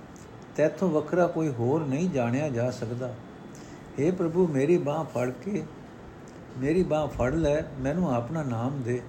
ਤੇਥੋਂ 0.56 0.90
ਵੱਖਰਾ 0.90 1.26
ਕੋਈ 1.28 1.50
ਹੋਰ 1.50 1.86
ਨਹੀਂ 1.86 2.10
ਜਾਣਿਆ 2.10 2.50
ਜਾ 2.50 2.70
ਸਕਦਾ। 2.72 3.14
हे 4.00 4.14
ਪ੍ਰਭੂ, 4.16 4.48
ਮੇਰੀ 4.48 4.78
ਬਾਹ 4.78 5.04
ਫੜ 5.06 5.30
ਕੇ, 5.44 5.64
ਮੇਰੀ 6.58 6.84
ਬਾਹ 6.84 7.08
ਫੜ 7.08 7.34
ਲੈ, 7.34 7.62
ਮੈਨੂੰ 7.80 8.14
ਆਪਣਾ 8.16 8.44
ਨਾਮ 8.44 8.82
ਦੇ। 8.82 9.02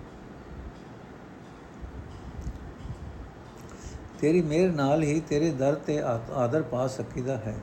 ਤੇਰੀ 4.21 4.43
ਮਿਹਰ 4.43 4.71
ਨਾਲ 4.71 5.03
ਹੀ 5.03 5.21
ਤੇਰੇ 5.21 5.51
ਦਰ 5.51 5.75
ਤੇ 5.87 6.01
ਆਦਰ 6.35 6.63
ਪਾ 6.63 6.87
ਸਕੀਦਾ 6.87 7.37
ਹੈ। 7.37 7.55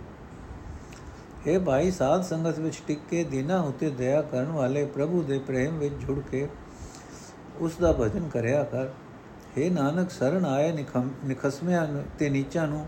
हे 1.48 1.60
ਭਾਈ, 1.62 1.92
ਸਾਧ 1.92 2.22
ਸੰਗਤ 2.24 2.60
ਵਿੱਚ 2.60 2.82
ਟਿਕ 2.88 3.00
ਕੇ 3.10 3.24
ਦਿਨਾਂ 3.24 3.62
ਉਤੇ 3.64 3.90
ਦਇਆ 3.92 4.22
ਕਰਨ 4.22 4.52
ਵਾਲੇ 4.52 4.86
ਪ੍ਰਭੂ 4.86 5.24
ਦੇ 5.24 5.40
ਪ੍ਰੇਮ 5.40 5.78
ਵਿੱਚ 5.78 5.96
ਜੁੜ 5.96 6.20
ਕੇ 6.32 6.48
ਉਸ 7.60 7.78
ਦਾ 7.78 7.92
ਭਜਨ 7.92 8.30
ਕਰਿਆ 8.30 8.64
ਕਰ। 8.64 8.90
हे 9.58 9.72
ਨਾਨਕ 9.74 10.12
ਸਰਣ 10.12 10.46
ਆਏ 10.46 10.72
ਨਿਖਸਮਿਆਂ 11.26 11.88
ਤੇ 12.20 12.30
ਨੀਚਾਂ 12.30 12.68
ਨੂੰ 12.68 12.86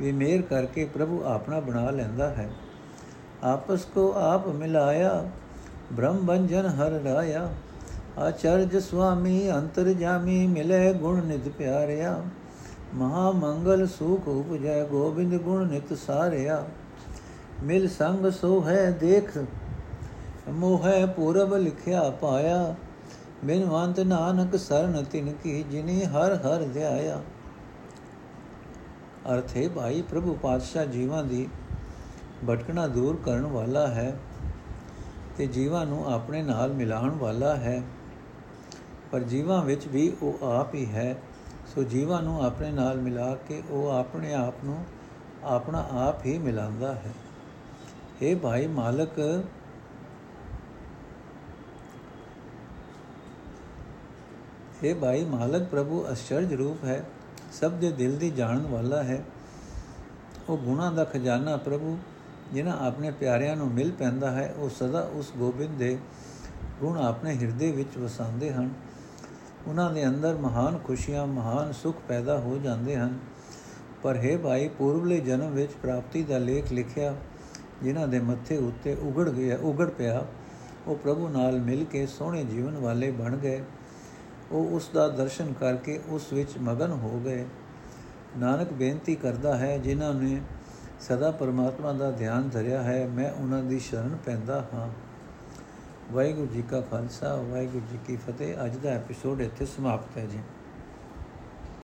ਵੀ 0.00 0.12
ਮੇਰ 0.12 0.42
ਕਰਕੇ 0.42 0.84
ਪ੍ਰਭੂ 0.84 1.22
ਆਪਣਾ 1.24 1.60
ਬਣਾ 1.60 1.90
ਲੈਂਦਾ 1.90 2.28
ਹੈ। 2.30 2.48
ਆਪਸ 3.42 3.84
ਕੋ 3.84 4.12
ਆਪ 4.16 4.46
ਮਿਲਾਇਆ, 4.48 5.30
ਬ੍ਰਹਮ 5.92 6.16
ਬੰਜਨ 6.16 6.66
ਹਰ 6.66 6.90
ਰਾਇਆ। 6.90 7.48
ਆਚਰਜ 8.18 8.76
ਸੁਆਮੀ 8.76 9.50
ਅੰਤਰਜਾਮੀ 9.50 10.46
ਮਿਲੇ 10.46 10.92
ਗੁਣ 10.92 11.22
ਨਿਤ 11.24 11.48
ਪਿਆਰਿਆ। 11.48 12.22
ਮਹਾ 12.94 13.30
ਮੰਗਲ 13.30 13.86
ਸੁਖ 13.86 14.28
ਉਪਜੈ, 14.28 14.84
ਗੋਬਿੰਦ 14.84 15.34
ਗੁਣ 15.34 15.66
ਨਿਤ 15.68 15.92
ਸਾਰਿਆ। 15.98 16.64
ਮਿਲ 17.62 17.88
ਸੰਗ 17.88 18.30
ਸੋ 18.30 18.62
ਹੈ 18.66 18.90
ਦੇਖ, 18.90 19.38
ਮੋਹੈ 20.48 21.06
ਪੂਰਬ 21.06 21.54
ਲਿਖਿਆ 21.56 22.10
ਪਾਇਆ। 22.10 22.74
ਬਿਨਵੰਤ 23.44 24.00
ਨਾਨਕ 24.00 24.56
ਸਰਨ 24.56 25.04
ਤਿਨ 25.04 25.32
ਕੀ, 25.32 25.62
ਜਿਨੀ 25.62 26.04
ਹਰ 26.04 26.34
ਹਰ 26.34 26.62
ਧਿਆਇਆ। 26.62 27.22
ਅਰਥ 29.34 29.56
ਹੈ, 29.56 29.68
ਭਾਈ 29.68 30.02
ਪ੍ਰਭੂ 30.02 30.34
ਪਾਤਸ਼ਾਹ 30.34 30.86
ਜੀਵਾਂ 30.86 31.24
ਦੀ 31.24 31.48
ਭਟਕਣਾ 32.50 32.86
ਦੂਰ 32.86 33.16
ਕਰਨ 33.24 33.46
ਵਾਲਾ 33.46 33.86
ਹੈ 33.86 34.18
ਤੇ 35.36 35.46
ਜੀਵਾਂ 35.46 35.86
ਨੂੰ 35.86 36.14
ਆਪਣੇ 36.14 36.42
ਨਾਲ 36.42 36.72
ਮਿਲਾਉਣ 36.72 37.10
ਵਾਲਾ 37.10 37.56
ਹੈ। 37.56 37.82
ਪਰ 39.12 39.20
ਜੀਵਾਂ 39.20 39.64
ਵਿੱਚ 39.64 39.88
ਵੀ 39.88 40.16
ਉਹ 40.22 40.46
ਆਪ 40.46 40.74
ਹੀ 40.74 40.86
ਹੈ। 40.86 41.16
ਸੋ 41.74 41.82
ਜੀਵਾਂ 41.82 42.22
ਨੂੰ 42.22 42.44
ਆਪਣੇ 42.44 42.70
ਨਾਲ 42.70 42.96
ਮਿਲਾ 42.96 43.34
ਕੇ 43.34 43.62
ਉਹ 43.70 43.88
ਆਪਣੇ 43.88 44.34
ਆਪ 44.34 44.54
ਨੂੰ 44.64 44.84
ਆਪਣਾ 45.44 45.88
ਆਪ 45.92 46.26
ਹੀ 46.26 46.38
ਮਿਲਾਉਂਦਾ 46.38 46.94
ਹੈ। 46.94 47.12
ਇਹ 48.22 48.36
ਭਾਈ 48.36 48.66
ਮਾਲਕ 48.66 49.44
ਇਹ 54.86 54.94
ਭਾਈ 54.94 55.24
ਮਾਲਕ 55.24 55.62
ਪ੍ਰਭੂ 55.62 56.04
ਅਸ਼ਚਰਜ 56.12 56.54
ਰੂਪ 56.54 56.84
ਹੈ, 56.84 57.04
ਸਭ 57.52 57.70
ਦੇ 57.70 57.90
ਦਿਲ 57.90 58.16
ਦੀ 58.16 58.30
ਜਾਣਨ 58.30 58.66
ਵਾਲਾ 58.66 59.02
ਹੈ। 59.02 59.24
ਉਹ 60.48 60.58
ਗੁਣਾ 60.58 60.90
ਦਾ 60.90 61.04
ਖਜ਼ਾਨਾ 61.04 61.56
ਪ੍ਰਭੂ, 61.56 61.98
ਜਿਨ੍ਹਾਂ 62.52 62.86
ਆਪਣੇ 62.86 63.10
ਪਿਆਰਿਆਂ 63.10 63.56
ਨੂੰ 63.56 63.68
ਮਿਲ 63.68 63.92
ਪੈਂਦਾ 63.92 64.30
ਹੈ, 64.30 64.54
ਉਹ 64.56 64.70
ਸਦਾ 64.70 65.00
ਉਸ 65.00 65.32
ਗੋਬਿੰਦ 65.36 65.78
ਦੇ 65.78 65.98
ਗੁਣ 66.80 66.98
ਆਪਣੇ 66.98 67.36
ਹਿਰਦੇ 67.36 67.72
ਵਿੱਚ 67.72 67.98
ਵਸਾਉਂਦੇ 67.98 68.52
ਹਨ। 68.52 68.70
ਉਹਨਾਂ 69.66 69.92
ਦੇ 69.92 70.06
ਅੰਦਰ 70.06 70.34
ਮਹਾਨ 70.34 70.78
ਖੁਸ਼ੀਆਂ, 70.78 71.26
ਮਹਾਨ 71.26 71.72
ਸੁਖ 71.72 71.96
ਪੈਦਾ 72.08 72.38
ਹੋ 72.38 72.58
ਜਾਂਦੇ 72.58 72.96
ਹਨ। 72.96 73.18
ਪਰ 74.02 74.16
ਹੈ 74.16 74.38
ਭਾਈ, 74.38 74.68
ਪੂਰਵਲੇ 74.68 75.20
ਜਨਮ 75.20 75.50
ਵਿੱਚ 75.50 75.72
ਪ੍ਰਾਪਤੀ 75.72 76.22
ਦਾ 76.22 76.38
ਲੇਖ 76.38 76.72
ਲਿਖਿਆ, 76.72 77.14
ਜਿਨ੍ਹਾਂ 77.82 78.08
ਦੇ 78.08 78.20
ਮੱਥੇ 78.20 78.56
ਉੱਤੇ 78.56 78.94
ਉਗੜ 78.94 79.28
ਗਿਆ, 79.28 79.58
ਉਗੜ 79.62 79.90
ਪਿਆ, 79.90 80.26
ਉਹ 80.86 80.96
ਪ੍ਰਭੂ 80.96 81.28
ਨਾਲ 81.28 81.60
ਮਿਲ 81.60 81.84
ਕੇ 81.84 82.06
ਸੋਹਣੇ 82.06 82.44
ਜੀਵਨ 82.44 82.78
ਵਾਲੇ 82.78 83.10
ਬਣ 83.10 83.36
ਗਏ। 83.36 83.62
ਉਹ 84.52 84.66
ਉਸ 84.66 84.90
ਦਾ 84.94 85.08
ਦਰਸ਼ਨ 85.08 85.52
ਕਰਕੇ 85.52 86.00
ਉਸ 86.08 86.32
ਵਿੱਚ 86.32 86.58
ਮਗਨ 86.58 86.90
ਹੋ 86.90 87.22
ਗਏ। 87.24 87.46
ਨਾਨਕ 88.36 88.72
ਬੇਨਤੀ 88.72 89.14
ਕਰਦਾ 89.14 89.56
ਹੈ, 89.56 89.78
ਜਿਨ੍ਹਾਂ 89.78 90.14
ਨੇ 90.14 90.40
ਸਦਾ 91.00 91.30
ਪਰਮਾਤਮਾ 91.30 91.92
ਦਾ 91.92 92.10
ਧਿਆਨ 92.10 92.48
ਧਰਿਆ 92.48 92.82
ਹੈ, 92.82 93.06
ਮੈਂ 93.06 93.32
ਉਹਨਾਂ 93.32 93.62
ਦੀ 93.62 93.78
ਸ਼ਰਨ 93.78 94.16
ਪੈਂਦਾ 94.26 94.68
ਹਾਂ। 94.74 94.88
ਵਾਹਿਗੁਰੂ 96.12 96.46
ਜੀ 96.46 96.62
ਕਾ 96.62 96.80
ਖਾਲਸਾ, 96.80 97.36
ਵਾਹਿਗੁਰੂ 97.36 97.86
ਜੀ 97.92 97.98
ਕੀ 98.06 98.16
ਫਤਿਹ। 98.16 98.64
ਅੱਜ 98.64 98.76
ਦਾ 98.76 98.90
ਐਪੀਸੋਡ 98.90 99.40
ਇੱਥੇ 99.40 99.66
ਸਮਾਪਤ 99.66 100.18
ਹੈ 100.18 100.26
ਜੀ। 100.26 100.38